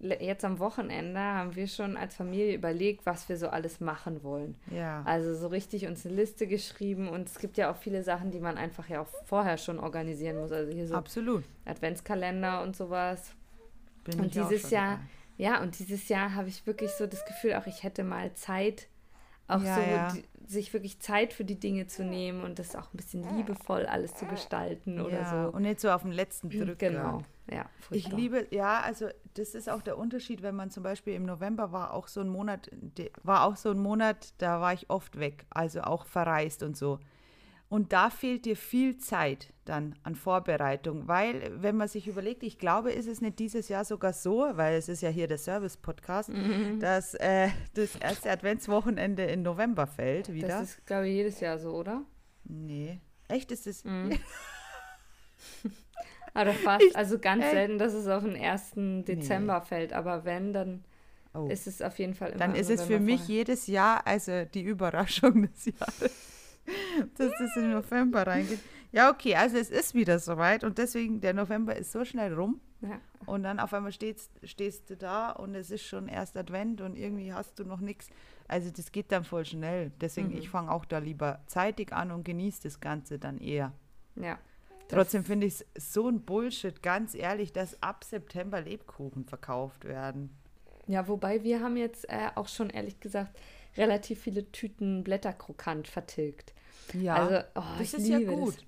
jetzt 0.01 0.45
am 0.45 0.59
Wochenende, 0.59 1.19
haben 1.21 1.55
wir 1.55 1.67
schon 1.67 1.97
als 1.97 2.15
Familie 2.17 2.55
überlegt, 2.55 3.07
was 3.07 3.29
wir 3.29 3.37
so 3.37 3.49
alles 3.49 3.81
machen 3.81 4.23
wollen. 4.23 4.55
Ja. 4.71 5.03
Also 5.05 5.35
so 5.35 5.49
richtig 5.49 5.87
uns 5.87 6.05
eine 6.05 6.15
Liste 6.15 6.47
geschrieben 6.47 7.09
und 7.09 7.29
es 7.29 7.39
gibt 7.39 7.57
ja 7.57 7.71
auch 7.71 7.77
viele 7.77 8.03
Sachen, 8.03 8.31
die 8.31 8.41
man 8.41 8.59
einfach 8.59 8.89
ja 8.89 9.01
auch 9.01 9.09
vorher 9.25 9.57
schon 9.57 9.79
organisieren 9.79 10.39
muss. 10.39 10.53
Also 10.53 10.73
hier 10.73 10.87
so 10.87 10.95
Absolut. 10.95 11.45
Adventskalender 11.65 12.63
und 12.63 12.77
sowas. 12.77 13.33
Bin 14.05 14.21
Und 14.21 14.27
ich 14.37 14.43
auch 14.43 14.49
dieses 14.49 14.63
schon 14.63 14.71
Jahr, 14.73 14.91
dabei. 14.97 15.05
ja, 15.39 15.63
und 15.63 15.79
dieses 15.79 16.09
Jahr 16.09 16.35
habe 16.35 16.49
ich 16.49 16.67
wirklich 16.67 16.91
so 16.91 17.07
das 17.07 17.25
Gefühl, 17.25 17.55
auch 17.55 17.67
ich 17.67 17.83
hätte 17.83 18.05
mal 18.05 18.35
Zeit, 18.35 18.89
auch 19.49 19.63
Ja, 19.63 19.75
so 19.75 19.81
ja. 19.81 20.13
Die, 20.13 20.25
sich 20.47 20.73
wirklich 20.75 21.01
Zeit 21.01 21.33
für 21.33 21.45
die 21.45 21.59
Dinge 21.59 21.87
zu 21.87 22.05
nehmen 22.05 22.43
und 22.43 22.59
das 22.59 22.77
auch 22.77 22.93
ein 22.93 22.97
bisschen 22.99 23.25
liebevoll 23.37 23.87
alles 23.87 24.15
zu 24.15 24.27
gestalten 24.27 25.01
oder 25.01 25.21
ja. 25.21 25.45
so. 25.51 25.57
Und 25.57 25.63
nicht 25.63 25.81
so 25.81 25.91
auf 25.91 26.03
den 26.03 26.13
letzten 26.13 26.51
Drücker. 26.51 26.75
Genau, 26.75 27.23
ja. 27.51 27.67
Ich 27.91 28.05
furchtbar. 28.05 28.17
liebe, 28.19 28.47
ja, 28.51 28.81
also 28.81 29.09
das 29.35 29.55
ist 29.55 29.69
auch 29.69 29.83
der 29.83 29.99
Unterschied, 29.99 30.43
wenn 30.43 30.55
man 30.55 30.71
zum 30.71 30.83
Beispiel 30.83 31.15
im 31.15 31.25
November 31.25 31.73
war 31.73 31.93
auch 31.95 32.09
so 32.09 32.21
ein 32.21 32.29
Monat, 32.29 32.71
war 33.23 33.45
auch 33.45 33.57
so 33.57 33.71
ein 33.71 33.79
Monat, 33.79 34.35
da 34.39 34.61
war 34.61 34.73
ich 34.73 34.89
oft 34.91 35.19
weg, 35.19 35.47
also 35.51 35.83
auch 35.83 36.07
verreist 36.07 36.63
und 36.63 36.77
so. 36.77 36.99
Und 37.71 37.93
da 37.93 38.11
fehlt 38.11 38.45
dir 38.45 38.57
viel 38.57 38.99
Zeit 38.99 39.53
dann 39.65 39.97
an 40.05 40.15
Vorbereitung, 40.15 41.09
weil 41.09 41.51
wenn 41.61 41.77
man 41.77 41.89
sich 41.89 42.07
überlegt, 42.07 42.43
ich 42.45 42.59
glaube, 42.59 42.93
ist 42.93 43.09
es 43.09 43.21
nicht 43.21 43.39
dieses 43.39 43.69
Jahr 43.69 43.85
sogar 43.85 44.13
so, 44.13 44.47
weil 44.53 44.77
es 44.77 44.89
ist 44.89 45.01
ja 45.01 45.09
hier 45.09 45.27
der 45.27 45.39
Service-Podcast, 45.39 46.29
Mhm. 46.29 46.79
dass 46.79 47.15
äh, 47.15 47.49
das 47.73 47.97
erste 47.97 48.31
Adventswochenende 48.31 49.25
in 49.25 49.43
November 49.43 49.87
fällt 49.87 50.33
wieder. 50.33 50.49
Das 50.49 50.63
ist, 50.63 50.87
glaube 50.87 51.09
ich, 51.09 51.15
jedes 51.15 51.41
Jahr 51.41 51.59
so, 51.59 51.71
oder? 51.71 52.03
nee. 52.45 53.01
Echt 53.27 53.51
ist 53.51 53.67
es? 53.67 53.83
Mhm. 53.85 54.13
Oder 56.35 56.53
fast. 56.53 56.95
also 56.97 57.19
ganz 57.19 57.45
ey. 57.45 57.51
selten, 57.53 57.79
dass 57.79 57.93
es 57.95 58.07
auf 58.09 58.25
den 58.25 58.37
1. 58.37 59.05
Dezember 59.05 59.61
fällt. 59.63 59.93
Aber 59.93 60.25
wenn, 60.25 60.53
dann 60.53 60.85
Oh. 61.37 61.49
ist 61.49 61.67
es 61.67 61.83
auf 61.83 61.99
jeden 61.99 62.15
Fall 62.15 62.29
immer 62.31 62.39
Dann 62.39 62.55
ist 62.55 62.71
es 62.71 62.85
für 62.85 63.01
mich 63.01 63.23
vorher. 63.23 63.37
jedes 63.39 63.67
Jahr 63.67 64.07
also 64.07 64.45
die 64.45 64.63
Überraschung 64.63 65.43
des 65.43 65.65
Jahres, 65.67 66.13
dass 67.19 67.33
das 67.39 67.57
in 67.57 67.73
November 67.73 68.25
reingeht. 68.25 68.61
Ja, 68.93 69.11
okay, 69.11 69.35
also 69.35 69.57
es 69.57 69.69
ist 69.71 69.95
wieder 69.95 70.21
soweit 70.21 70.63
und 70.63 70.79
deswegen, 70.79 71.21
der 71.21 71.35
November 71.35 71.75
ist 71.75 71.91
so 71.91 72.05
schnell 72.05 72.33
rum 72.33 72.61
Ja. 72.83 73.01
und 73.27 73.43
dann 73.43 73.59
auf 73.59 73.75
einmal 73.75 73.91
stehst, 73.91 74.31
stehst 74.45 74.89
du 74.91 74.97
da 74.97 75.31
und 75.31 75.57
es 75.57 75.73
ist 75.73 75.83
schon 75.85 76.07
erst 76.07 76.37
Advent 76.37 76.81
und 76.81 76.95
irgendwie 76.97 77.33
hast 77.33 77.59
du 77.59 77.65
noch 77.65 77.81
nichts. 77.81 78.09
Also 78.47 78.71
das 78.71 78.93
geht 78.93 79.11
dann 79.11 79.25
voll 79.25 79.45
schnell. 79.45 79.91
Deswegen, 80.01 80.29
Mhm. 80.29 80.37
ich 80.37 80.49
fange 80.51 80.71
auch 80.71 80.85
da 80.85 80.99
lieber 80.99 81.41
zeitig 81.47 81.93
an 81.93 82.13
und 82.13 82.25
genieße 82.25 82.63
das 82.63 82.79
Ganze 82.79 83.19
dann 83.19 83.39
eher. 83.39 83.73
ja. 84.15 84.39
Trotzdem 84.89 85.25
finde 85.25 85.47
ich 85.47 85.65
es 85.75 85.93
so 85.95 86.09
ein 86.09 86.25
Bullshit, 86.25 86.83
ganz 86.83 87.15
ehrlich, 87.15 87.53
dass 87.53 87.83
ab 87.83 88.05
September 88.05 88.61
Lebkuchen 88.61 89.25
verkauft 89.25 89.85
werden. 89.85 90.37
Ja, 90.87 91.09
wobei 91.09 91.43
wir 91.43 91.61
haben 91.61 91.77
jetzt 91.77 92.09
äh, 92.11 92.29
auch 92.35 92.49
schon 92.49 92.71
ehrlich 92.71 93.01
gesagt 93.01 93.39
relativ 93.77 94.21
viele 94.21 94.51
Tüten 94.53 95.03
Blätterkrokant 95.03 95.89
vertilgt. 95.89 96.55
Ja, 96.93 97.15
Also, 97.15 97.37
oh, 97.55 97.63
das 97.79 97.95
ist 97.95 98.07
ja 98.09 98.19
gut. 98.21 98.57
Das. 98.57 98.65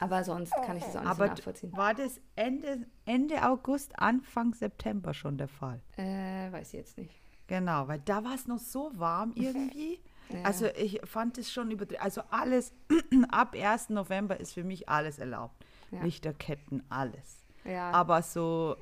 Aber 0.00 0.24
sonst 0.24 0.52
kann 0.66 0.76
ich 0.76 0.82
das 0.84 0.96
auch 0.96 1.00
nicht 1.02 1.10
Aber 1.10 1.26
so 1.28 1.32
nachvollziehen. 1.34 1.72
war 1.72 1.94
das 1.94 2.20
Ende, 2.34 2.86
Ende 3.06 3.48
August, 3.48 3.96
Anfang 3.98 4.52
September 4.52 5.14
schon 5.14 5.38
der 5.38 5.48
Fall? 5.48 5.80
Äh, 5.96 6.50
weiß 6.50 6.68
ich 6.74 6.80
jetzt 6.80 6.98
nicht. 6.98 7.14
Genau, 7.46 7.86
weil 7.86 8.00
da 8.00 8.24
war 8.24 8.34
es 8.34 8.46
noch 8.48 8.58
so 8.58 8.90
warm 8.94 9.32
irgendwie. 9.36 10.00
Ja. 10.30 10.42
Also 10.42 10.66
ich 10.66 11.00
fand 11.04 11.38
es 11.38 11.52
schon 11.52 11.70
übertrieben. 11.70 12.02
Also 12.02 12.22
alles, 12.30 12.72
ab 13.30 13.54
1. 13.54 13.90
November 13.90 14.38
ist 14.40 14.54
für 14.54 14.64
mich 14.64 14.88
alles 14.88 15.18
erlaubt. 15.18 15.64
Ja. 15.90 16.02
Lichterketten, 16.02 16.82
alles. 16.88 17.44
ja, 17.64 17.90
Aber 17.90 18.22
so, 18.22 18.76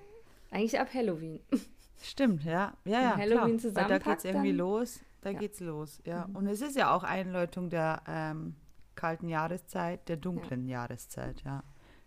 eigentlich 0.51 0.79
ab 0.81 0.89
Halloween. 0.95 1.41
stimmt, 2.03 2.45
ja. 2.45 2.73
Ja, 2.85 3.01
ja, 3.03 3.17
Halloween. 3.17 3.63
Weil 3.63 3.87
da 3.89 3.99
geht 3.99 4.19
es 4.19 4.25
irgendwie 4.25 4.49
dann- 4.49 4.57
los. 4.59 5.01
Da 5.21 5.31
Ja. 5.31 5.39
geht's 5.39 5.61
los, 5.61 6.01
ja. 6.05 6.27
Mhm. 6.27 6.37
Und 6.37 6.47
es 6.49 6.61
ist 6.63 6.75
ja 6.77 6.93
auch 6.95 7.05
Einläutung 7.05 7.71
der 7.71 8.03
ähm, 8.09 8.57
kalten 8.97 9.29
Jahreszeit, 9.29 10.09
der 10.09 10.17
dunklen 10.17 10.67
Jahreszeit, 10.67 11.43
ja. 11.45 11.63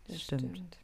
Das 0.08 0.22
stimmt. 0.22 0.78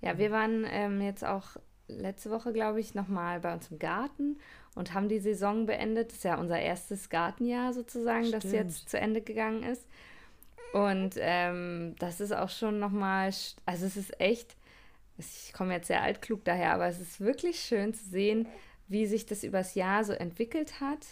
Ja, 0.00 0.16
wir 0.16 0.30
waren 0.30 0.64
ähm, 0.68 1.00
jetzt 1.00 1.24
auch 1.24 1.56
letzte 1.98 2.30
Woche, 2.30 2.52
glaube 2.52 2.80
ich, 2.80 2.94
nochmal 2.94 3.40
bei 3.40 3.52
uns 3.52 3.70
im 3.70 3.78
Garten 3.78 4.38
und 4.74 4.94
haben 4.94 5.08
die 5.08 5.18
Saison 5.18 5.66
beendet. 5.66 6.10
Das 6.10 6.18
ist 6.18 6.24
ja 6.24 6.38
unser 6.38 6.58
erstes 6.58 7.08
Gartenjahr 7.08 7.72
sozusagen, 7.72 8.30
das 8.30 8.44
Stimmt. 8.44 8.54
jetzt 8.54 8.88
zu 8.88 8.98
Ende 8.98 9.20
gegangen 9.20 9.62
ist. 9.62 9.86
Und 10.72 11.14
ähm, 11.18 11.94
das 11.98 12.20
ist 12.20 12.32
auch 12.32 12.48
schon 12.48 12.78
nochmal, 12.78 13.30
also 13.66 13.86
es 13.86 13.96
ist 13.96 14.18
echt, 14.20 14.56
ich 15.18 15.52
komme 15.52 15.74
jetzt 15.74 15.88
sehr 15.88 16.02
altklug 16.02 16.44
daher, 16.44 16.72
aber 16.72 16.86
es 16.86 16.98
ist 16.98 17.20
wirklich 17.20 17.60
schön 17.60 17.92
zu 17.92 18.08
sehen, 18.08 18.48
wie 18.88 19.06
sich 19.06 19.26
das 19.26 19.44
übers 19.44 19.74
Jahr 19.74 20.04
so 20.04 20.12
entwickelt 20.12 20.80
hat. 20.80 21.06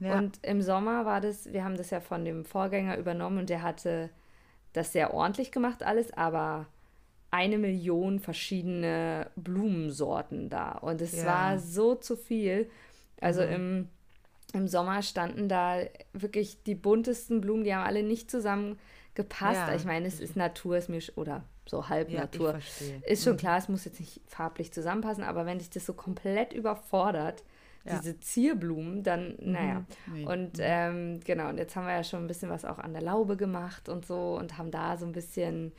Ja. 0.00 0.18
Und 0.18 0.38
im 0.42 0.60
Sommer 0.60 1.06
war 1.06 1.22
das, 1.22 1.52
wir 1.52 1.64
haben 1.64 1.78
das 1.78 1.90
ja 1.90 2.00
von 2.00 2.24
dem 2.24 2.44
Vorgänger 2.44 2.98
übernommen 2.98 3.38
und 3.38 3.48
der 3.48 3.62
hatte 3.62 4.10
das 4.74 4.92
sehr 4.92 5.14
ordentlich 5.14 5.52
gemacht 5.52 5.82
alles, 5.82 6.12
aber 6.12 6.66
eine 7.30 7.58
Million 7.58 8.20
verschiedene 8.20 9.30
Blumensorten 9.36 10.48
da. 10.48 10.72
Und 10.72 11.00
es 11.00 11.16
Ja. 11.16 11.26
war 11.26 11.58
so 11.58 11.94
zu 11.94 12.16
viel. 12.16 12.70
Also 13.20 13.42
Mhm. 13.42 13.48
im, 13.52 13.88
im 14.54 14.68
Sommer 14.68 15.02
standen 15.02 15.48
da 15.48 15.78
wirklich 16.12 16.62
die 16.64 16.74
buntesten 16.74 17.40
Blumen, 17.40 17.64
die 17.64 17.74
haben 17.74 17.84
alle 17.86 18.02
nicht 18.02 18.30
zusammen 18.30 18.78
gepasst. 19.14 19.68
Ja. 19.68 19.74
Ich 19.74 19.84
meine, 19.84 20.06
es 20.06 20.20
ist 20.20 20.36
Natur, 20.36 20.76
ist 20.76 20.88
mir 20.88 21.00
oder 21.16 21.42
so 21.66 21.88
halb 21.88 22.10
ja, 22.10 22.20
Natur. 22.20 22.58
Ist 23.06 23.24
schon 23.24 23.32
Mhm. 23.34 23.38
klar, 23.38 23.58
es 23.58 23.68
muss 23.68 23.84
jetzt 23.86 23.98
nicht 23.98 24.20
farblich 24.26 24.72
zusammenpassen, 24.72 25.24
aber 25.24 25.46
wenn 25.46 25.58
dich 25.58 25.70
das 25.70 25.84
so 25.86 25.94
komplett 25.94 26.52
überfordert. 26.52 27.42
Mhm. 27.84 27.90
diese 28.02 28.18
Zierblumen, 28.18 29.04
dann, 29.04 29.36
naja. 29.38 29.84
Nee. 30.12 30.26
Und 30.26 30.54
ähm, 30.58 31.20
genau, 31.24 31.48
und 31.50 31.56
jetzt 31.58 31.76
haben 31.76 31.86
wir 31.86 31.92
ja 31.94 32.02
schon 32.02 32.24
ein 32.24 32.26
bisschen 32.26 32.50
was 32.50 32.64
auch 32.64 32.80
an 32.80 32.92
der 32.92 33.02
Laube 33.02 33.36
gemacht 33.36 33.88
und 33.88 34.04
so 34.04 34.36
und 34.36 34.58
haben 34.58 34.72
da 34.72 34.96
so 34.96 35.06
ein 35.06 35.12
bisschen, 35.12 35.70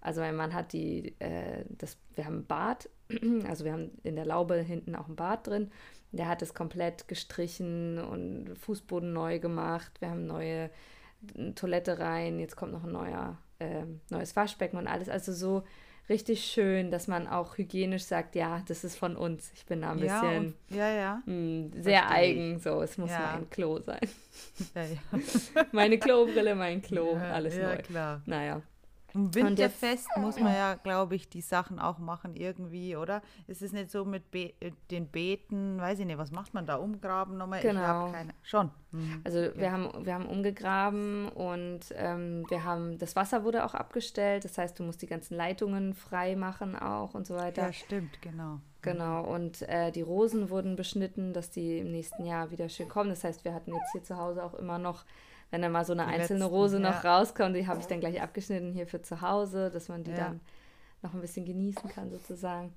also 0.00 0.20
mein 0.20 0.36
Mann 0.36 0.54
hat 0.54 0.72
die, 0.72 1.14
äh, 1.20 1.64
das, 1.68 1.98
wir 2.14 2.24
haben 2.24 2.38
ein 2.40 2.46
Bad, 2.46 2.88
also 3.48 3.64
wir 3.64 3.72
haben 3.72 3.90
in 4.02 4.16
der 4.16 4.24
Laube 4.26 4.56
hinten 4.56 4.94
auch 4.94 5.08
ein 5.08 5.16
Bad 5.16 5.46
drin. 5.46 5.70
Der 6.12 6.26
hat 6.28 6.42
es 6.42 6.54
komplett 6.54 7.06
gestrichen 7.06 7.98
und 7.98 8.56
Fußboden 8.58 9.12
neu 9.12 9.38
gemacht. 9.38 9.92
Wir 10.00 10.10
haben 10.10 10.26
neue 10.26 10.70
äh, 11.36 11.52
Toilette 11.54 11.98
rein. 12.00 12.40
Jetzt 12.40 12.56
kommt 12.56 12.72
noch 12.72 12.82
ein 12.84 12.92
neuer, 12.92 13.38
ähm, 13.60 14.00
neues 14.10 14.34
Waschbecken 14.34 14.76
und 14.76 14.88
alles. 14.88 15.08
Also 15.08 15.32
so 15.32 15.62
richtig 16.08 16.44
schön, 16.44 16.90
dass 16.90 17.06
man 17.06 17.28
auch 17.28 17.56
hygienisch 17.58 18.02
sagt, 18.02 18.34
ja, 18.34 18.62
das 18.66 18.82
ist 18.82 18.96
von 18.96 19.14
uns. 19.16 19.52
Ich 19.54 19.64
bin 19.66 19.82
da 19.82 19.92
ein 19.92 19.98
ja, 20.00 20.20
bisschen 20.20 20.38
und, 20.46 20.76
ja, 20.76 20.88
ja. 20.90 21.22
hm, 21.26 21.70
sehr 21.74 22.00
Verstehe 22.02 22.32
ich. 22.32 22.38
eigen. 22.40 22.58
So, 22.58 22.82
es 22.82 22.98
muss 22.98 23.10
Ja. 23.10 23.34
mein 23.36 23.48
Klo 23.48 23.78
sein. 23.80 24.00
Meine 25.72 25.98
Klobrille, 25.98 26.54
mein 26.56 26.82
Klo, 26.82 27.14
alles 27.14 27.56
ja, 27.56 27.68
neu. 27.74 27.82
klar. 27.82 28.22
Naja. 28.26 28.62
Jetzt- 29.14 29.34
Winterfest 29.34 30.08
muss 30.16 30.38
man 30.38 30.54
ja, 30.54 30.74
glaube 30.74 31.14
ich, 31.14 31.28
die 31.28 31.40
Sachen 31.40 31.78
auch 31.78 31.98
machen 31.98 32.34
irgendwie, 32.36 32.96
oder? 32.96 33.22
Ist 33.46 33.62
es 33.62 33.72
nicht 33.72 33.90
so 33.90 34.04
mit 34.04 34.30
Be 34.30 34.52
äh, 34.60 34.72
den 34.90 35.08
Beeten, 35.08 35.80
weiß 35.80 35.98
ich 35.98 36.06
nicht, 36.06 36.18
was 36.18 36.30
macht 36.30 36.54
man 36.54 36.66
da? 36.66 36.76
Umgraben 36.76 37.36
nochmal? 37.36 37.58
Ich 37.60 37.64
Genau. 37.64 38.12
Schon. 38.42 38.70
Mhm. 38.92 39.20
Also 39.24 39.38
wir 39.56 39.70
haben, 39.72 39.88
wir 40.04 40.14
haben 40.14 40.26
umgegraben 40.26 41.28
und 41.28 41.80
ähm, 41.94 42.44
wir 42.48 42.64
haben, 42.64 42.98
das 42.98 43.16
Wasser 43.16 43.44
wurde 43.44 43.64
auch 43.64 43.74
abgestellt. 43.74 44.44
Das 44.44 44.58
heißt, 44.58 44.78
du 44.78 44.82
musst 44.82 45.02
die 45.02 45.06
ganzen 45.06 45.36
Leitungen 45.36 45.94
frei 45.94 46.36
machen 46.36 46.76
auch 46.76 47.14
und 47.14 47.26
so 47.26 47.34
weiter. 47.36 47.62
Ja, 47.66 47.72
stimmt, 47.72 48.20
genau. 48.22 48.60
Genau, 48.82 49.22
und 49.24 49.60
äh, 49.68 49.92
die 49.92 50.00
Rosen 50.00 50.48
wurden 50.48 50.74
beschnitten, 50.74 51.34
dass 51.34 51.50
die 51.50 51.78
im 51.80 51.90
nächsten 51.90 52.24
Jahr 52.24 52.50
wieder 52.50 52.68
schön 52.70 52.88
kommen. 52.88 53.10
Das 53.10 53.24
heißt, 53.24 53.44
wir 53.44 53.52
hatten 53.52 53.74
jetzt 53.74 53.92
hier 53.92 54.02
zu 54.02 54.16
Hause 54.16 54.42
auch 54.42 54.54
immer 54.54 54.78
noch, 54.78 55.04
wenn 55.50 55.62
dann 55.62 55.72
mal 55.72 55.84
so 55.84 55.92
eine 55.92 56.04
Die 56.06 56.08
einzelne 56.08 56.40
letzten, 56.40 56.54
Rose 56.54 56.80
ja. 56.80 56.90
noch 56.90 57.04
rauskommt, 57.04 57.56
die 57.56 57.66
habe 57.66 57.80
ich 57.80 57.86
dann 57.86 58.00
gleich 58.00 58.20
abgeschnitten 58.22 58.72
hier 58.72 58.86
für 58.86 59.02
zu 59.02 59.20
Hause, 59.20 59.70
dass 59.70 59.88
man 59.88 60.04
die 60.04 60.10
Ja. 60.12 60.16
dann 60.16 60.40
noch 61.02 61.14
ein 61.14 61.20
bisschen 61.20 61.44
genießen 61.46 61.88
kann 61.90 62.10
sozusagen. 62.10 62.72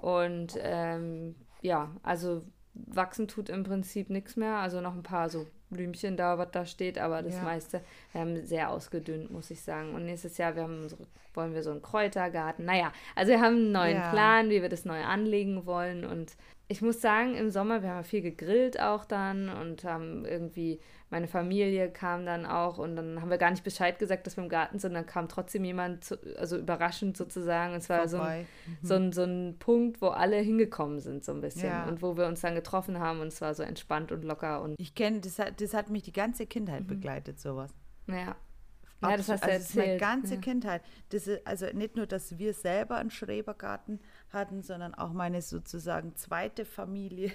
Und 0.00 0.58
ähm, 0.60 1.34
ja, 1.62 1.90
also 2.02 2.42
wachsen 2.74 3.28
tut 3.28 3.48
im 3.48 3.64
Prinzip 3.64 4.10
nichts 4.10 4.36
mehr. 4.36 4.56
Also 4.56 4.80
noch 4.80 4.94
ein 4.94 5.02
paar 5.02 5.28
so 5.28 5.46
Blümchen 5.70 6.16
da, 6.16 6.36
was 6.38 6.50
da 6.50 6.66
steht, 6.66 6.98
aber 6.98 7.22
das 7.22 7.34
Ja. 7.34 7.42
meiste, 7.42 7.80
wir 8.12 8.20
haben 8.20 8.44
sehr 8.44 8.70
ausgedünnt, 8.70 9.30
muss 9.30 9.50
ich 9.50 9.62
sagen. 9.62 9.94
Und 9.94 10.04
nächstes 10.04 10.36
Jahr 10.38 10.56
wir 10.56 10.64
haben 10.64 10.88
so, 10.88 10.96
wollen 11.34 11.54
wir 11.54 11.62
so 11.62 11.70
einen 11.70 11.82
Kräutergarten. 11.82 12.64
Naja, 12.64 12.92
also 13.14 13.30
wir 13.32 13.40
haben 13.40 13.54
einen 13.56 13.72
neuen 13.72 13.96
Ja. 13.96 14.10
Plan, 14.10 14.50
wie 14.50 14.62
wir 14.62 14.68
das 14.68 14.84
neu 14.84 15.02
anlegen 15.04 15.64
wollen. 15.66 16.04
Und 16.04 16.32
ich 16.70 16.82
muss 16.82 17.00
sagen, 17.00 17.34
im 17.34 17.50
Sommer, 17.50 17.82
wir 17.82 17.90
haben 17.90 18.04
viel 18.04 18.22
gegrillt 18.22 18.80
auch 18.80 19.04
dann 19.04 19.48
und 19.48 19.82
haben 19.82 20.24
irgendwie, 20.24 20.78
meine 21.10 21.26
Familie 21.26 21.90
kam 21.90 22.24
dann 22.24 22.46
auch 22.46 22.78
und 22.78 22.94
dann 22.94 23.20
haben 23.20 23.28
wir 23.28 23.38
gar 23.38 23.50
nicht 23.50 23.64
Bescheid 23.64 23.98
gesagt, 23.98 24.24
dass 24.26 24.36
wir 24.36 24.44
im 24.44 24.48
Garten 24.48 24.78
sind. 24.78 24.94
Dann 24.94 25.04
kam 25.04 25.28
trotzdem 25.28 25.64
jemand, 25.64 26.04
zu, 26.04 26.16
also 26.38 26.56
überraschend 26.56 27.16
sozusagen. 27.16 27.74
Es 27.74 27.88
war 27.88 28.06
so 28.06 28.18
ein, 28.18 28.22
vorbei. 28.22 28.46
so, 28.82 28.94
ein, 28.94 29.12
so 29.12 29.24
ein 29.24 29.56
Punkt, 29.58 30.00
wo 30.00 30.08
alle 30.08 30.36
hingekommen 30.36 31.00
sind, 31.00 31.24
so 31.24 31.32
ein 31.32 31.40
bisschen. 31.40 31.68
Ja. 31.70 31.86
Und 31.88 32.02
wo 32.02 32.16
wir 32.16 32.26
uns 32.28 32.40
dann 32.40 32.54
getroffen 32.54 33.00
haben 33.00 33.18
und 33.20 33.28
es 33.28 33.40
war 33.40 33.52
so 33.54 33.64
entspannt 33.64 34.12
und 34.12 34.22
locker 34.22 34.62
und 34.62 34.76
Ich 34.78 34.94
kenne, 34.94 35.18
das 35.20 35.40
hat, 35.40 35.60
das 35.60 35.74
hat 35.74 35.90
mich 35.90 36.04
die 36.04 36.12
ganze 36.12 36.44
Mhm. 36.44 36.48
Kindheit 36.50 36.86
begleitet, 36.86 37.40
sowas. 37.40 37.74
ja. 38.06 38.36
Ja, 39.02 39.16
das 39.16 39.30
hast 39.30 39.46
du 39.46 39.50
also 39.50 39.62
ist 39.64 39.74
meine 39.76 39.92
erzählt. 39.92 40.00
ganze 40.00 40.34
ja. 40.34 40.40
Kindheit. 40.42 40.82
Das 41.08 41.26
ist, 41.26 41.46
also 41.46 41.64
nicht 41.72 41.96
nur, 41.96 42.06
dass 42.06 42.38
wir 42.38 42.52
selber 42.52 42.96
einen 42.96 43.10
Schrebergarten 43.10 43.98
hatten, 44.32 44.62
sondern 44.62 44.94
auch 44.94 45.12
meine 45.12 45.42
sozusagen 45.42 46.14
zweite 46.16 46.64
Familie. 46.64 47.32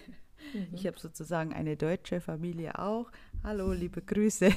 Mhm. 0.54 0.68
Ich 0.74 0.86
habe 0.86 1.00
sozusagen 1.00 1.54
eine 1.54 1.76
deutsche 1.78 2.20
Familie 2.22 2.78
auch. 2.78 3.10
Hallo, 3.44 3.72
liebe 3.72 4.02
Grüße. 4.02 4.50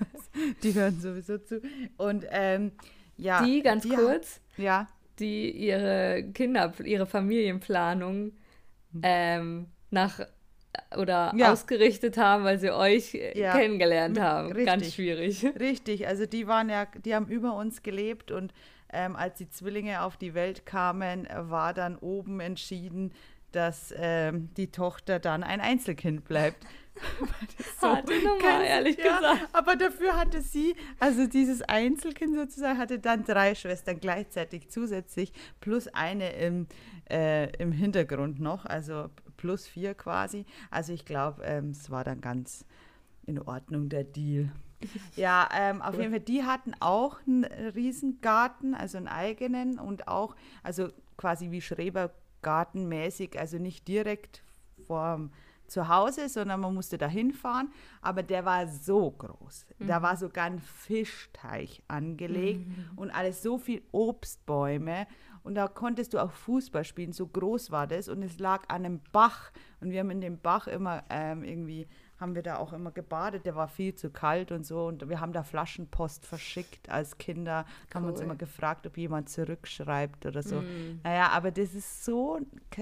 die 0.62 0.74
hören 0.74 1.00
sowieso 1.00 1.38
zu. 1.38 1.60
Und 1.96 2.24
ähm, 2.30 2.72
ja. 3.16 3.44
Die, 3.44 3.62
ganz 3.62 3.82
die- 3.82 3.90
kurz, 3.90 4.40
Ja, 4.56 4.88
die 5.18 5.50
ihre 5.50 6.24
Kinder, 6.34 6.72
ihre 6.84 7.06
Familienplanung 7.06 8.32
ähm, 9.02 9.66
nach 9.90 10.20
oder 10.96 11.32
Ja. 11.34 11.52
ausgerichtet 11.52 12.16
haben, 12.18 12.44
weil 12.44 12.58
sie 12.58 12.70
euch 12.70 13.14
äh, 13.14 13.38
Ja. 13.38 13.56
kennengelernt 13.58 14.18
M- 14.18 14.22
haben. 14.22 14.54
Ganz 14.64 14.82
richtig. 14.84 14.94
schwierig. 14.94 15.46
Richtig, 15.58 16.06
also 16.06 16.26
die 16.26 16.46
waren 16.46 16.68
ja, 16.68 16.86
die 17.04 17.14
haben 17.14 17.26
über 17.28 17.56
uns 17.56 17.82
gelebt 17.82 18.30
und 18.30 18.52
ähm, 18.96 19.14
als 19.14 19.36
die 19.38 19.48
Zwillinge 19.48 20.02
auf 20.02 20.16
die 20.16 20.34
Welt 20.34 20.64
kamen, 20.64 21.28
war 21.34 21.74
dann 21.74 21.96
oben 21.96 22.40
entschieden, 22.40 23.12
dass 23.52 23.94
ähm, 23.96 24.50
die 24.56 24.70
Tochter 24.70 25.18
dann 25.18 25.42
ein 25.42 25.60
Einzelkind 25.60 26.24
bleibt. 26.24 26.64
Das 27.58 27.82
Harte 27.82 28.14
Nummer, 28.14 28.38
ganz- 28.38 28.68
ehrlich 28.68 28.96
ja, 28.96 29.16
gesagt. 29.16 29.48
Aber 29.52 29.76
dafür 29.76 30.16
hatte 30.16 30.40
sie, 30.40 30.74
also 30.98 31.26
dieses 31.26 31.60
Einzelkind 31.60 32.34
sozusagen, 32.34 32.78
hatte 32.78 32.98
dann 32.98 33.22
drei 33.22 33.54
Schwestern 33.54 34.00
gleichzeitig 34.00 34.70
zusätzlich, 34.70 35.30
plus 35.60 35.88
eine 35.88 36.30
im, 36.32 36.66
äh, 37.10 37.54
im 37.58 37.70
Hintergrund 37.70 38.40
noch, 38.40 38.64
also 38.64 39.10
plus 39.36 39.66
vier 39.66 39.92
quasi. 39.92 40.46
Also 40.70 40.94
ich 40.94 41.04
glaube, 41.04 41.42
ähm, 41.44 41.72
es 41.72 41.90
war 41.90 42.02
dann 42.02 42.22
ganz 42.22 42.64
in 43.26 43.42
Ordnung, 43.42 43.90
der 43.90 44.04
Deal. 44.04 44.50
Ja, 45.16 45.48
ähm, 45.54 45.80
auf 45.82 45.96
jeden 45.96 46.10
Fall, 46.10 46.20
die 46.20 46.44
hatten 46.44 46.72
auch 46.80 47.18
einen 47.26 47.44
Riesengarten, 47.44 48.74
also 48.74 48.98
einen 48.98 49.08
eigenen 49.08 49.78
und 49.78 50.08
auch, 50.08 50.36
also 50.62 50.88
quasi 51.16 51.50
wie 51.50 51.60
Schrebergartenmäßig, 51.62 53.38
also 53.38 53.58
nicht 53.58 53.88
direkt 53.88 54.42
vorm 54.86 55.30
Zuhause, 55.66 56.28
sondern 56.28 56.60
man 56.60 56.74
musste 56.74 56.96
da 56.98 57.08
hinfahren, 57.08 57.72
aber 58.00 58.22
der 58.22 58.44
war 58.44 58.68
so 58.68 59.10
groß. 59.10 59.66
Da 59.80 60.00
war 60.02 60.16
sogar 60.16 60.44
ein 60.44 60.60
Fischteich 60.60 61.82
angelegt 61.88 62.66
und 62.94 63.10
alles 63.10 63.42
so 63.42 63.58
viel 63.58 63.82
Obstbäume. 63.92 65.06
Und 65.42 65.54
da 65.54 65.68
konntest 65.68 66.12
du 66.12 66.18
auch 66.18 66.32
Fußball 66.32 66.84
spielen, 66.84 67.12
so 67.12 67.26
groß 67.26 67.70
war 67.70 67.86
das 67.86 68.08
und 68.08 68.22
es 68.22 68.38
lag 68.38 68.62
an 68.68 68.84
einem 68.84 69.00
Bach. 69.12 69.52
Und 69.80 69.90
wir 69.90 70.00
haben 70.00 70.10
in 70.10 70.20
dem 70.20 70.38
Bach 70.38 70.66
immer 70.66 71.04
ähm, 71.08 71.44
irgendwie 71.44 71.86
haben 72.18 72.34
wir 72.34 72.42
da 72.42 72.56
auch 72.56 72.72
immer 72.72 72.90
gebadet. 72.90 73.44
Der 73.44 73.54
war 73.54 73.68
viel 73.68 73.94
zu 73.94 74.10
kalt 74.10 74.50
und 74.52 74.64
so. 74.64 74.86
Und 74.86 75.08
wir 75.08 75.20
haben 75.20 75.32
da 75.32 75.42
Flaschenpost 75.42 76.24
verschickt 76.24 76.88
als 76.88 77.18
Kinder. 77.18 77.66
Haben 77.94 78.06
uns 78.06 78.18
Cool. 78.18 78.24
immer 78.24 78.36
gefragt, 78.36 78.86
ob 78.86 78.96
jemand 78.96 79.28
zurückschreibt 79.28 80.24
oder 80.24 80.42
so. 80.42 80.60
Mm. 80.60 81.00
Naja, 81.04 81.28
aber 81.30 81.50
das 81.50 81.74
ist 81.74 82.04
so, 82.04 82.40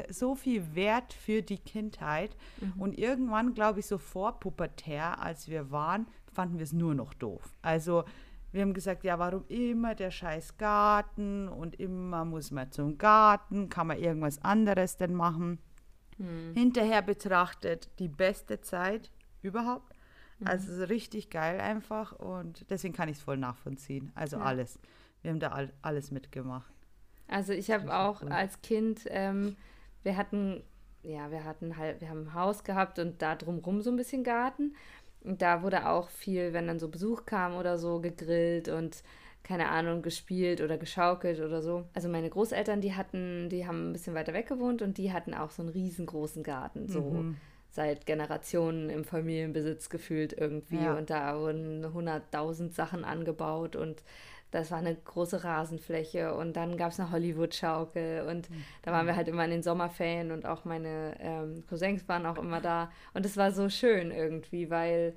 so 0.08 0.34
viel 0.34 0.74
wert 0.74 1.12
für 1.12 1.42
die 1.42 1.58
Kindheit. 1.58 2.36
Mhm. 2.60 2.80
Und 2.80 2.98
irgendwann, 2.98 3.54
glaube 3.54 3.80
ich, 3.80 3.86
so 3.86 3.98
vor 3.98 4.38
pubertär, 4.38 5.20
als 5.20 5.48
wir 5.48 5.70
waren, 5.70 6.06
fanden 6.32 6.58
wir 6.58 6.64
es 6.64 6.72
nur 6.72 6.94
noch 6.94 7.14
doof. 7.14 7.56
Also 7.62 8.04
wir 8.52 8.62
haben 8.62 8.74
gesagt, 8.74 9.02
ja, 9.02 9.18
warum 9.18 9.44
immer 9.48 9.96
der 9.96 10.12
scheiß 10.12 10.58
Garten 10.58 11.48
und 11.48 11.80
immer 11.80 12.24
muss 12.24 12.52
man 12.52 12.70
zum 12.70 12.98
Garten, 12.98 13.68
kann 13.68 13.88
man 13.88 13.98
irgendwas 13.98 14.42
anderes 14.44 14.96
denn 14.96 15.12
machen? 15.12 15.58
Hm. 16.18 16.54
Hinterher 16.54 17.02
betrachtet 17.02 17.90
die 17.98 18.06
beste 18.06 18.60
Zeit 18.60 19.10
überhaupt. 19.44 19.92
Mhm. 20.38 20.46
Also 20.48 20.74
so 20.74 20.84
richtig 20.84 21.30
geil 21.30 21.60
einfach 21.60 22.12
und 22.12 22.68
deswegen 22.70 22.94
kann 22.94 23.08
ich 23.08 23.18
es 23.18 23.22
voll 23.22 23.36
nachvollziehen. 23.36 24.10
Also 24.14 24.36
Ja. 24.38 24.42
alles. 24.44 24.78
Wir 25.22 25.30
haben 25.30 25.40
da 25.40 25.48
all, 25.52 25.72
alles 25.82 26.10
mitgemacht. 26.10 26.70
Also 27.28 27.52
ich 27.52 27.70
habe 27.70 27.94
auch 27.94 28.22
cool. 28.22 28.30
als 28.32 28.60
Kind, 28.60 29.02
ähm, 29.06 29.56
wir 30.02 30.16
hatten, 30.16 30.62
ja, 31.02 31.30
wir 31.30 31.44
hatten 31.44 31.76
halt, 31.78 32.00
wir 32.02 32.10
haben 32.10 32.24
ein 32.28 32.34
Haus 32.34 32.64
gehabt 32.64 32.98
und 32.98 33.22
da 33.22 33.34
drumrum 33.34 33.80
so 33.80 33.90
ein 33.90 33.96
bisschen 33.96 34.24
Garten. 34.24 34.74
Und 35.22 35.40
da 35.40 35.62
wurde 35.62 35.88
auch 35.88 36.10
viel, 36.10 36.52
wenn 36.52 36.66
dann 36.66 36.78
so 36.78 36.88
Besuch 36.88 37.24
kam 37.24 37.54
oder 37.56 37.78
so, 37.78 38.00
gegrillt 38.00 38.68
und 38.68 39.02
keine 39.42 39.70
Ahnung, 39.70 40.02
gespielt 40.02 40.60
oder 40.60 40.76
geschaukelt 40.76 41.40
oder 41.40 41.62
so. 41.62 41.86
Also 41.94 42.08
meine 42.10 42.28
Großeltern, 42.28 42.82
die 42.82 42.94
hatten, 42.94 43.48
die 43.48 43.66
haben 43.66 43.90
ein 43.90 43.92
bisschen 43.94 44.14
weiter 44.14 44.34
weg 44.34 44.48
gewohnt 44.48 44.82
und 44.82 44.98
die 44.98 45.12
hatten 45.12 45.32
auch 45.32 45.50
so 45.50 45.62
einen 45.62 45.70
riesengroßen 45.70 46.42
Garten, 46.42 46.88
so 46.88 47.00
Mhm. 47.00 47.36
Seit 47.74 48.06
Generationen 48.06 48.88
im 48.90 49.04
Familienbesitz 49.04 49.88
gefühlt 49.88 50.32
irgendwie. 50.32 50.84
Ja. 50.84 50.96
Und 50.96 51.10
da 51.10 51.38
wurden 51.38 51.84
100.000 51.84 52.72
Sachen 52.72 53.04
angebaut 53.04 53.76
und 53.76 54.02
das 54.52 54.70
war 54.70 54.78
eine 54.78 54.94
große 54.94 55.42
Rasenfläche 55.42 56.32
und 56.34 56.54
dann 56.54 56.76
gab 56.76 56.92
es 56.92 57.00
eine 57.00 57.10
Hollywood-Schaukel 57.10 58.26
und 58.28 58.48
da 58.82 58.92
waren 58.92 59.06
wir 59.06 59.16
halt 59.16 59.26
immer 59.26 59.44
in 59.44 59.50
den 59.50 59.62
Sommerferien 59.64 60.30
und 60.30 60.46
auch 60.46 60.64
meine 60.64 61.16
ähm, 61.18 61.64
Cousins 61.68 62.06
waren 62.08 62.24
auch 62.26 62.38
immer 62.38 62.60
da 62.60 62.92
und 63.14 63.26
es 63.26 63.36
war 63.36 63.50
so 63.50 63.68
schön 63.68 64.12
irgendwie, 64.12 64.70
weil, 64.70 65.16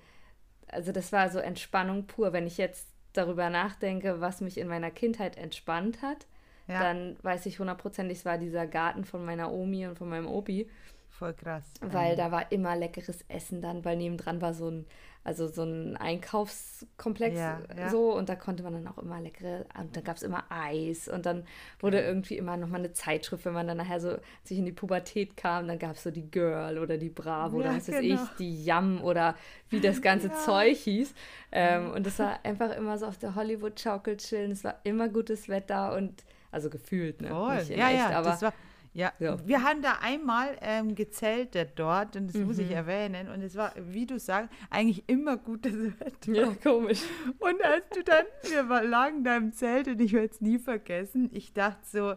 also 0.67 0.91
das 0.91 1.11
war 1.11 1.29
so 1.29 1.37
Entspannung 1.39 2.07
pur. 2.07 2.33
Wenn 2.33 2.47
ich 2.47 2.57
jetzt 2.57 2.87
darüber 3.13 3.49
nachdenke, 3.51 4.21
was 4.21 4.41
mich 4.41 4.57
in 4.57 4.67
meiner 4.67 4.89
Kindheit 4.91 5.37
entspannt 5.37 6.01
hat, 6.01 6.25
Ja, 6.67 6.79
dann 6.79 7.17
weiß 7.21 7.45
ich 7.45 7.59
hundertprozentig, 7.59 8.19
es 8.19 8.25
war 8.25 8.37
dieser 8.37 8.67
Garten 8.67 9.05
von 9.05 9.23
meiner 9.23 9.51
Omi 9.51 9.87
und 9.87 9.97
von 9.97 10.09
meinem 10.09 10.27
Opi. 10.27 10.69
Voll 11.17 11.33
krass. 11.33 11.63
Weil 11.81 12.11
Ähm, 12.11 12.17
da 12.17 12.31
war 12.31 12.51
immer 12.51 12.75
leckeres 12.75 13.25
Essen 13.27 13.61
dann, 13.61 13.83
weil 13.85 13.97
nebendran 13.97 14.41
war 14.41 14.53
so 14.53 14.69
ein, 14.69 14.85
also 15.23 15.47
so 15.47 15.63
ein 15.63 15.97
Einkaufskomplex 15.97 17.35
Ja, 17.35 17.59
ja. 17.77 17.89
so 17.89 18.15
und 18.15 18.29
da 18.29 18.35
konnte 18.35 18.63
man 18.63 18.73
dann 18.73 18.87
auch 18.87 18.97
immer 18.97 19.19
leckere, 19.19 19.65
und 19.79 19.95
da 19.95 20.01
gab 20.01 20.15
es 20.15 20.23
immer 20.23 20.45
Eis 20.49 21.07
und 21.09 21.25
dann 21.25 21.43
wurde 21.79 21.99
irgendwie 21.99 22.37
immer 22.37 22.55
nochmal 22.55 22.79
eine 22.79 22.93
Zeitschrift, 22.93 23.43
wenn 23.45 23.53
man 23.53 23.67
dann 23.67 23.77
nachher 23.77 23.99
so 23.99 24.17
sich 24.43 24.57
in 24.57 24.65
die 24.65 24.71
Pubertät 24.71 25.35
kam, 25.35 25.67
dann 25.67 25.79
gab 25.79 25.95
es 25.95 26.03
so 26.03 26.11
die 26.11 26.29
Girl 26.31 26.77
oder 26.77 26.97
die 26.97 27.09
Bravo 27.09 27.57
oder 27.57 27.71
Ja, 27.71 27.77
was 27.77 27.89
weiß 27.89 27.99
genau. 27.99 28.23
ich, 28.23 28.29
die 28.39 28.65
Yum 28.65 29.01
oder 29.03 29.35
wie 29.69 29.81
das 29.81 30.01
ganze. 30.01 30.31
Zeug 30.45 30.77
hieß. 30.77 31.13
Ähm, 31.51 31.91
und 31.91 32.07
es 32.07 32.19
war 32.19 32.39
einfach 32.45 32.71
immer 32.77 32.97
so 32.97 33.05
auf 33.07 33.17
der 33.17 33.35
Hollywood-Schaukel 33.35 34.17
chillen, 34.17 34.51
es 34.51 34.63
war 34.63 34.79
immer 34.83 35.09
gutes 35.09 35.49
Wetter 35.49 35.95
und, 35.95 36.23
also 36.51 36.69
gefühlt, 36.69 37.21
ne? 37.21 37.29
Voll. 37.29 37.63
Ja, 37.75 37.89
echt, 37.89 37.97
ja, 37.97 38.09
aber 38.17 38.29
das 38.29 38.41
war. 38.43 38.53
Ja, 38.97 39.13
Ja. 39.19 39.37
wir 39.47 39.61
haben 39.63 39.81
da 39.83 39.99
einmal 40.01 40.57
ähm, 40.59 40.95
gezeltet 40.95 41.73
dort 41.75 42.15
und 42.15 42.27
das 42.33 42.35
muss 42.41 42.57
ich 42.57 42.69
Mhm. 42.69 42.75
erwähnen 42.75 43.29
und 43.29 43.41
es 43.43 43.55
war, 43.55 43.71
wie 43.77 44.07
du 44.07 44.17
sagst, 44.19 44.49
eigentlich 44.71 45.07
immer 45.07 45.37
gutes 45.37 45.75
Wetter. 45.99 46.31
ja, 46.33 46.51
komisch. 46.63 47.03
Und 47.37 47.63
als 47.63 47.83
du 47.93 48.03
dann, 48.03 48.25
wir 48.43 48.81
lagen 48.83 49.23
da 49.23 49.37
im 49.37 49.53
Zelt 49.53 49.87
und 49.87 50.01
ich 50.01 50.13
werde 50.13 50.29
es 50.33 50.41
nie 50.41 50.57
vergessen, 50.57 51.29
ich 51.31 51.53
dachte 51.53 51.79
so, 51.85 52.15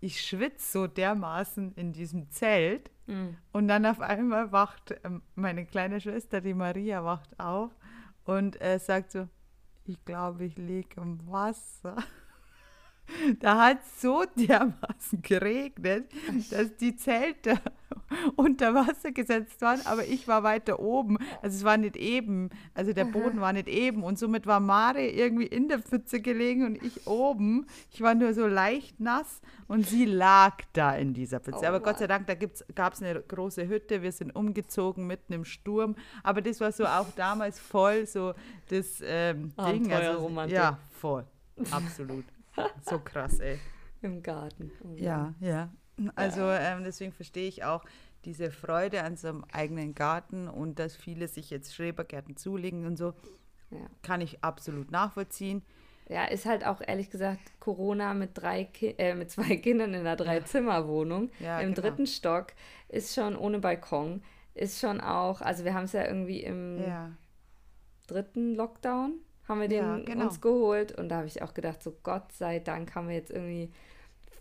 ich 0.00 0.20
schwitze 0.22 0.72
so 0.72 0.86
dermaßen 0.86 1.74
in 1.76 1.92
diesem 1.92 2.30
Zelt 2.30 2.90
Mhm. 3.06 3.36
und 3.52 3.68
dann 3.68 3.84
auf 3.84 4.00
einmal 4.00 4.50
wacht 4.50 4.94
ähm, 5.04 5.20
meine 5.34 5.66
kleine 5.66 6.00
Schwester, 6.00 6.40
die 6.40 6.54
Maria, 6.54 7.04
wacht 7.04 7.38
auf 7.38 7.70
und 8.24 8.58
äh, 8.62 8.78
sagt 8.78 9.12
so, 9.12 9.28
ich 9.84 10.02
glaube, 10.06 10.46
ich 10.46 10.56
liege 10.56 10.98
im 11.02 11.18
Wasser. 11.30 11.96
Da 13.40 13.66
hat 13.66 13.78
es 13.82 14.02
so 14.02 14.24
dermaßen 14.36 15.22
geregnet, 15.22 16.10
dass 16.50 16.76
die 16.76 16.96
Zelte 16.96 17.58
unter 18.36 18.74
Wasser 18.74 19.12
gesetzt 19.12 19.60
waren, 19.62 19.80
aber 19.84 20.06
ich 20.06 20.28
war 20.28 20.42
weiter 20.42 20.80
oben. 20.80 21.18
Also 21.42 21.56
es 21.56 21.64
war 21.64 21.76
nicht 21.76 21.96
eben, 21.96 22.50
also 22.74 22.92
der 22.92 23.04
Boden 23.04 23.40
war 23.40 23.52
nicht 23.52 23.68
eben 23.68 24.02
und 24.02 24.18
somit 24.18 24.46
war 24.46 24.60
Mare 24.60 25.06
irgendwie 25.06 25.46
in 25.46 25.68
der 25.68 25.78
Pfütze 25.80 26.20
gelegen 26.20 26.64
und 26.64 26.82
ich 26.82 27.06
oben. 27.06 27.66
Ich 27.90 28.00
war 28.00 28.14
nur 28.14 28.34
so 28.34 28.46
leicht 28.46 29.00
nass 29.00 29.40
und 29.68 29.86
sie 29.86 30.04
lag 30.04 30.58
da 30.72 30.94
in 30.94 31.14
dieser 31.14 31.40
Pfütze. 31.40 31.60
Oh 31.62 31.66
aber 31.66 31.80
Gott 31.80 31.98
sei. 31.98 32.06
Dank, 32.06 32.26
da 32.26 32.34
gab 32.74 32.92
es 32.92 33.02
eine 33.02 33.20
große 33.20 33.66
Hütte, 33.66 34.02
wir 34.02 34.12
sind 34.12 34.34
umgezogen 34.34 35.06
mitten 35.06 35.32
im 35.32 35.44
Sturm, 35.44 35.96
aber 36.22 36.42
das 36.42 36.60
war 36.60 36.70
so 36.70 36.84
auch 36.84 37.08
damals 37.16 37.58
voll 37.58 38.06
so 38.06 38.34
das 38.68 39.02
ähm, 39.02 39.52
Ding. 39.66 39.90
Also, 39.92 40.30
ja, 40.48 40.78
voll, 40.90 41.24
absolut. 41.70 42.24
So 42.82 42.98
krass, 42.98 43.40
ey. 43.40 43.58
Im 44.02 44.22
Garten. 44.22 44.70
Oh. 44.84 44.94
Ja, 44.96 45.34
ja. 45.40 45.70
Also 46.16 46.42
ähm, 46.42 46.82
deswegen 46.84 47.12
verstehe 47.12 47.48
ich 47.48 47.64
auch 47.64 47.84
diese 48.24 48.50
Freude 48.50 49.02
an 49.04 49.16
so 49.16 49.28
einem 49.28 49.44
eigenen 49.52 49.94
Garten 49.94 50.48
und 50.48 50.78
dass 50.78 50.96
viele 50.96 51.28
sich 51.28 51.50
jetzt 51.50 51.74
Schrebergärten 51.74 52.36
zulegen 52.36 52.86
und 52.86 52.96
so, 52.96 53.14
Ja. 53.70 53.78
kann 54.02 54.20
ich 54.20 54.42
absolut 54.42 54.90
nachvollziehen. 54.90 55.62
Ja, 56.08 56.24
ist 56.26 56.44
halt 56.46 56.66
auch 56.66 56.82
ehrlich 56.86 57.08
gesagt 57.10 57.40
Corona 57.60 58.12
mit 58.12 58.30
drei 58.34 58.64
Ki 58.64 58.94
äh, 58.98 59.14
mit 59.14 59.30
zwei 59.30 59.56
Kindern 59.56 59.94
in 59.94 60.00
einer 60.00 60.16
Dreizimmerwohnung 60.16 61.30
Ja, 61.38 61.60
im 61.60 61.74
genau. 61.74 61.80
dritten 61.88 62.06
Stock 62.06 62.48
ist 62.88 63.14
schon 63.14 63.36
ohne 63.36 63.58
Balkon 63.58 64.22
ist 64.54 64.80
schon 64.80 65.00
auch 65.00 65.40
also 65.40 65.64
wir 65.64 65.72
haben 65.74 65.84
es 65.84 65.92
ja 65.92 66.04
irgendwie 66.06 66.42
im 66.42 66.78
Ja, 66.78 67.10
dritten 68.06 68.54
Lockdown 68.54 69.14
haben 69.48 69.60
wir 69.60 69.68
den 69.68 69.84
Ja, 69.84 69.98
genau. 69.98 70.24
uns 70.26 70.40
geholt 70.40 70.92
und 70.98 71.08
da 71.08 71.16
habe 71.16 71.26
ich 71.26 71.42
auch 71.42 71.54
gedacht 71.54 71.82
so 71.82 71.96
Gott 72.02 72.32
sei 72.32 72.58
Dank 72.58 72.94
haben 72.94 73.08
wir 73.08 73.14
jetzt 73.14 73.30
irgendwie 73.30 73.70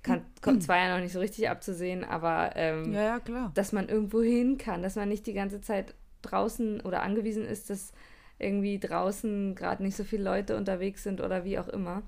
kann 0.01 0.25
kommt 0.41 0.63
zwar 0.63 0.77
ja 0.77 0.95
noch 0.95 1.01
nicht 1.01 1.13
so 1.13 1.19
richtig 1.19 1.49
abzusehen 1.49 2.03
aber 2.03 2.51
ähm, 2.55 2.91
ja, 2.91 3.19
ja, 3.27 3.51
dass 3.53 3.71
man 3.71 3.87
irgendwo 3.89 4.21
hin 4.21 4.57
kann, 4.57 4.83
dass 4.83 4.95
man 4.95 5.09
nicht 5.09 5.25
die 5.27 5.33
ganze 5.33 5.61
Zeit 5.61 5.95
draußen 6.21 6.81
oder 6.81 7.03
angewiesen 7.03 7.45
ist, 7.45 7.69
dass 7.69 7.93
irgendwie 8.39 8.79
draußen 8.79 9.55
gerade 9.55 9.83
nicht 9.83 9.95
so 9.95 10.03
viele 10.03 10.23
Leute 10.23 10.57
unterwegs 10.57 11.03
sind 11.03 11.21
oder 11.21 11.43
wie 11.43 11.59
auch 11.59 11.67
immer. 11.67 12.03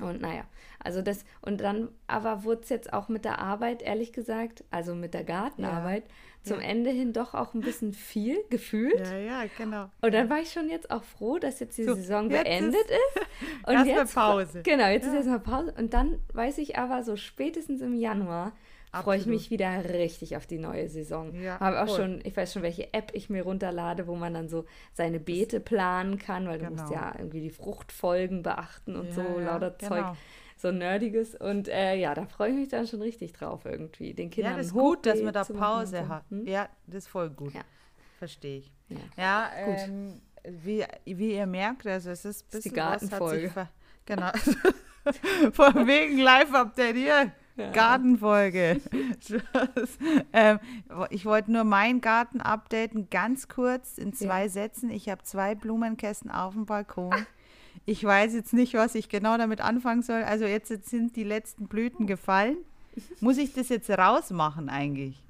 Und 0.00 0.20
naja, 0.20 0.44
also 0.82 1.02
das, 1.02 1.24
und 1.40 1.60
dann 1.60 1.88
aber 2.08 2.42
wurde 2.44 2.62
es 2.62 2.68
jetzt 2.68 2.92
auch 2.92 3.08
mit 3.08 3.24
der 3.24 3.38
Arbeit, 3.38 3.80
ehrlich 3.82 4.12
gesagt, 4.12 4.64
also 4.70 4.94
mit 4.94 5.14
der 5.14 5.22
Gartenarbeit, 5.24 6.02
zum 6.42 6.60
Ja. 6.60 6.66
Ende 6.66 6.90
hin 6.90 7.12
doch 7.12 7.32
auch 7.34 7.54
ein 7.54 7.60
bisschen 7.60 7.92
viel 7.94 8.36
gefühlt. 8.50 8.98
Ja, 9.06 9.16
ja, 9.16 9.42
genau. 9.56 9.88
Und 10.02 10.12
dann 10.12 10.28
war 10.28 10.40
ich 10.40 10.52
schon 10.52 10.68
jetzt 10.68 10.90
auch 10.90 11.04
froh, 11.04 11.38
dass 11.38 11.60
jetzt 11.60 11.78
die 11.78 11.84
So, 11.84 11.94
Saison 11.94 12.28
jetzt 12.28 12.42
beendet 12.44 12.74
ist. 12.90 13.26
Und 13.66 13.72
erst 13.74 13.86
mal 13.86 13.96
jetzt 13.98 14.14
Pause. 14.14 14.62
Genau, 14.62 14.86
jetzt 14.88 15.04
ist 15.06 15.12
Ja. 15.12 15.16
erstmal 15.18 15.38
Pause. 15.40 15.74
Und 15.78 15.94
dann 15.94 16.20
weiß 16.34 16.58
ich 16.58 16.76
aber, 16.76 17.02
so 17.02 17.16
spätestens 17.16 17.80
im 17.80 17.94
Januar 17.94 18.52
freue 19.02 19.18
ich 19.18 19.26
mich 19.26 19.50
wieder 19.50 19.84
richtig 19.92 20.36
auf 20.36 20.46
die 20.46 20.58
neue 20.58 20.88
Saison. 20.88 21.34
Ja, 21.40 21.58
Habe 21.60 21.82
auch 21.82 21.86
voll. 21.88 21.96
schon, 21.96 22.20
ich 22.24 22.36
weiß 22.36 22.52
schon, 22.52 22.62
welche 22.62 22.92
App 22.94 23.10
ich 23.14 23.28
mir 23.30 23.42
runterlade, 23.42 24.06
wo 24.06 24.14
man 24.14 24.34
dann 24.34 24.48
so 24.48 24.64
seine 24.92 25.20
Beete 25.20 25.60
planen 25.60 26.18
kann, 26.18 26.46
weil 26.46 26.58
du 26.58 26.66
musst 26.70 26.86
Genau. 26.88 26.96
ja 27.00 27.14
irgendwie 27.18 27.40
die 27.40 27.50
Fruchtfolgen 27.50 28.42
beachten 28.42 28.96
und 28.96 29.08
Ja, 29.08 29.12
so 29.14 29.22
ja, 29.40 29.46
lauter 29.52 29.78
Zeug, 29.78 29.90
genau. 30.04 30.16
so 30.56 30.70
nerdiges. 30.72 31.34
Und 31.34 31.68
äh, 31.68 31.94
ja, 31.96 32.14
da 32.14 32.26
freue 32.26 32.50
ich 32.50 32.56
mich 32.56 32.68
dann 32.68 32.86
schon 32.86 33.02
richtig 33.02 33.32
drauf 33.32 33.64
irgendwie, 33.64 34.14
den 34.14 34.30
Kindern 34.30 34.52
Ja, 34.52 34.58
das 34.58 34.66
ist 34.68 34.72
gut, 34.72 35.06
dass 35.06 35.20
man 35.22 35.32
da 35.34 35.44
Pause 35.44 36.08
hat. 36.08 36.24
Hm? 36.30 36.46
Ja, 36.46 36.68
das 36.86 37.04
ist 37.04 37.08
voll 37.08 37.30
gut. 37.30 37.52
Ja. 37.54 37.62
Verstehe 38.18 38.58
ich. 38.58 38.72
Ja. 39.16 39.50
Ähm, 39.56 40.20
wie, 40.44 40.84
wie 41.04 41.34
ihr 41.34 41.46
merkt, 41.46 41.86
also 41.86 42.10
es 42.10 42.24
ist 42.24 42.44
ein 42.52 42.56
ist 42.58 42.64
die 42.66 42.70
bisschen 42.70 42.84
hat 42.84 43.00
sich 43.00 43.10
Gartenfolge. 43.10 43.68
Genau. 44.06 44.30
Von 45.52 45.86
wegen 45.86 46.18
Live-Update 46.18 46.96
hier. 46.96 47.32
Ja. 47.56 47.70
Gartenfolge. 47.70 48.80
Spaß. 49.20 49.98
ähm, 50.32 50.58
ich 51.10 51.24
wollte 51.24 51.52
nur 51.52 51.64
meinen 51.64 52.00
Garten 52.00 52.40
updaten, 52.40 53.08
ganz 53.10 53.48
kurz 53.48 53.98
in 53.98 54.12
zwei 54.12 54.48
Sätzen. 54.48 54.90
Ich 54.90 55.08
habe 55.08 55.22
zwei 55.22 55.54
Blumenkästen 55.54 56.30
auf 56.30 56.54
dem 56.54 56.66
Balkon. 56.66 57.14
Ich 57.86 58.02
weiß 58.02 58.32
jetzt 58.32 58.54
nicht, 58.54 58.72
was 58.74 58.94
ich 58.94 59.10
genau 59.10 59.36
damit 59.36 59.60
anfangen 59.60 60.00
soll. 60.00 60.22
Also 60.22 60.46
jetzt, 60.46 60.70
jetzt 60.70 60.88
sind 60.88 61.16
die 61.16 61.24
letzten 61.24 61.66
Blüten 61.66 62.06
gefallen. 62.06 62.56
Muss 63.20 63.36
ich 63.36 63.52
das 63.52 63.68
jetzt 63.68 63.90
rausmachen 63.90 64.70
eigentlich? 64.70 65.22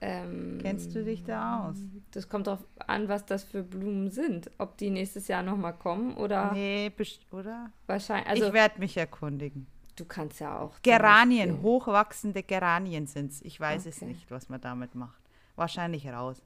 Ähm, 0.00 0.58
Kennst 0.60 0.94
du 0.94 1.02
dich 1.02 1.24
da 1.24 1.68
aus? 1.68 1.76
Das 2.12 2.28
kommt 2.28 2.46
darauf 2.46 2.64
an, 2.86 3.08
was 3.08 3.24
das 3.24 3.42
für 3.42 3.62
Blumen 3.62 4.10
sind. 4.10 4.50
Ob 4.58 4.76
die 4.76 4.90
nächstes 4.90 5.26
Jahr 5.26 5.42
nochmal 5.42 5.72
kommen 5.72 6.14
oder 6.16 6.52
Nee, 6.52 6.92
oder? 7.32 7.70
wahrscheinlich. 7.86 8.28
Also 8.28 8.46
ich 8.46 8.52
werde 8.52 8.78
mich 8.78 8.96
erkundigen. 8.96 9.66
Du 9.96 10.04
kannst 10.04 10.40
ja 10.40 10.58
auch. 10.60 10.80
Geranien, 10.82 11.62
hochwachsende 11.62 12.42
Geranien 12.42 13.06
sind 13.06 13.32
es. 13.32 13.42
Ich 13.42 13.58
weiß 13.58 13.86
es 13.86 13.96
Okay. 13.96 14.06
nicht, 14.06 14.30
was 14.30 14.48
man 14.48 14.60
damit 14.60 14.94
macht. 14.94 15.20
Wahrscheinlich 15.56 16.06
raus. 16.08 16.42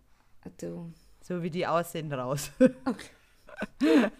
Du. 0.59 0.93
So 1.21 1.43
wie 1.43 1.51
die 1.51 1.67
aussehen, 1.67 2.13
raus. 2.13 2.51
Okay. 2.85 3.11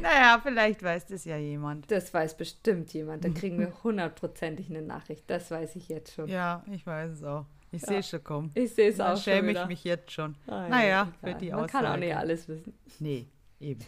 naja, 0.00 0.38
vielleicht 0.42 0.82
weiß 0.82 1.06
das 1.06 1.24
ja 1.24 1.36
jemand. 1.38 1.90
Das 1.90 2.12
weiß 2.12 2.36
bestimmt 2.36 2.92
jemand. 2.92 3.24
Da 3.24 3.30
kriegen 3.30 3.58
wir 3.58 3.72
hundertprozentig 3.84 4.68
eine 4.68 4.82
Nachricht. 4.82 5.24
Das 5.28 5.50
weiß 5.50 5.76
ich 5.76 5.88
jetzt 5.88 6.12
schon. 6.14 6.28
Ja, 6.28 6.62
ich 6.70 6.86
weiß 6.86 7.12
es 7.12 7.24
auch. 7.24 7.46
Ich 7.70 7.80
Ja. 7.82 7.88
sehe 7.88 7.98
es 8.00 8.08
schon 8.10 8.22
kommen. 8.22 8.50
Ich 8.54 8.74
sehe 8.74 8.90
es 8.90 9.00
auch 9.00 9.12
schon 9.12 9.22
schäme 9.22 9.52
ich 9.52 9.66
mich 9.66 9.82
jetzt 9.84 10.10
schon. 10.12 10.34
Ah, 10.46 10.64
ja, 10.64 10.68
naja, 10.68 11.12
egal. 11.22 11.32
für 11.32 11.38
die 11.40 11.50
Man 11.52 11.66
kann 11.68 11.84
auch 11.86 11.88
Aussage. 11.90 12.00
nicht 12.00 12.16
alles 12.16 12.48
wissen. 12.48 12.74
Nee, 12.98 13.26
eben. 13.60 13.80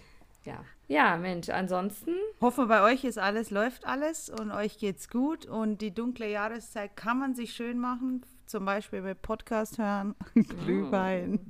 Ja. 0.44 0.64
Ja, 0.86 1.16
Mensch, 1.16 1.48
ansonsten, 1.48 2.14
Hoffe, 2.42 2.66
bei 2.66 2.82
euch 2.82 3.04
ist 3.04 3.18
alles, 3.18 3.50
läuft 3.50 3.86
alles 3.86 4.28
und 4.28 4.50
euch 4.52 4.76
geht's 4.78 5.08
gut. 5.08 5.46
Und 5.46 5.78
die 5.78 5.94
dunkle 5.94 6.28
Jahreszeit 6.30 6.94
kann 6.96 7.18
man 7.18 7.34
sich 7.34 7.54
schön 7.54 7.78
machen. 7.78 8.24
Zum 8.44 8.66
Beispiel 8.66 9.00
mit 9.00 9.22
Podcast 9.22 9.78
hören, 9.78 10.14
Glühwein, 10.34 11.40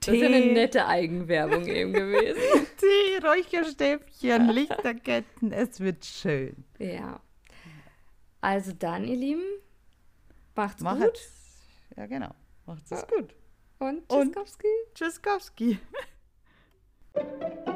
das 0.00 0.14
ist 0.14 0.22
eine 0.22 0.40
Tee, 0.40 0.52
nette 0.54 0.86
Eigenwerbung 0.86 1.66
eben 1.66 1.92
gewesen. 1.92 2.40
Tee, 2.78 3.18
Räucherstäbchen, 3.22 4.48
Lichterketten. 4.48 5.52
Es 5.52 5.78
wird 5.80 6.06
schön. 6.06 6.64
Ja. 6.78 7.20
Also 8.40 8.72
dann, 8.72 9.04
ihr 9.04 9.16
Lieben, 9.16 9.42
macht's 10.56 10.80
Macht's. 10.82 11.02
gut 11.04 11.98
Ja, 11.98 12.06
genau. 12.06 12.30
Macht's 12.64 12.90
es 12.92 13.06
gut. 13.06 13.34
und 13.78 14.10
Und- 14.10 14.32
Tschüsskowski. 14.34 14.68
Tschüsskowski. 14.94 15.78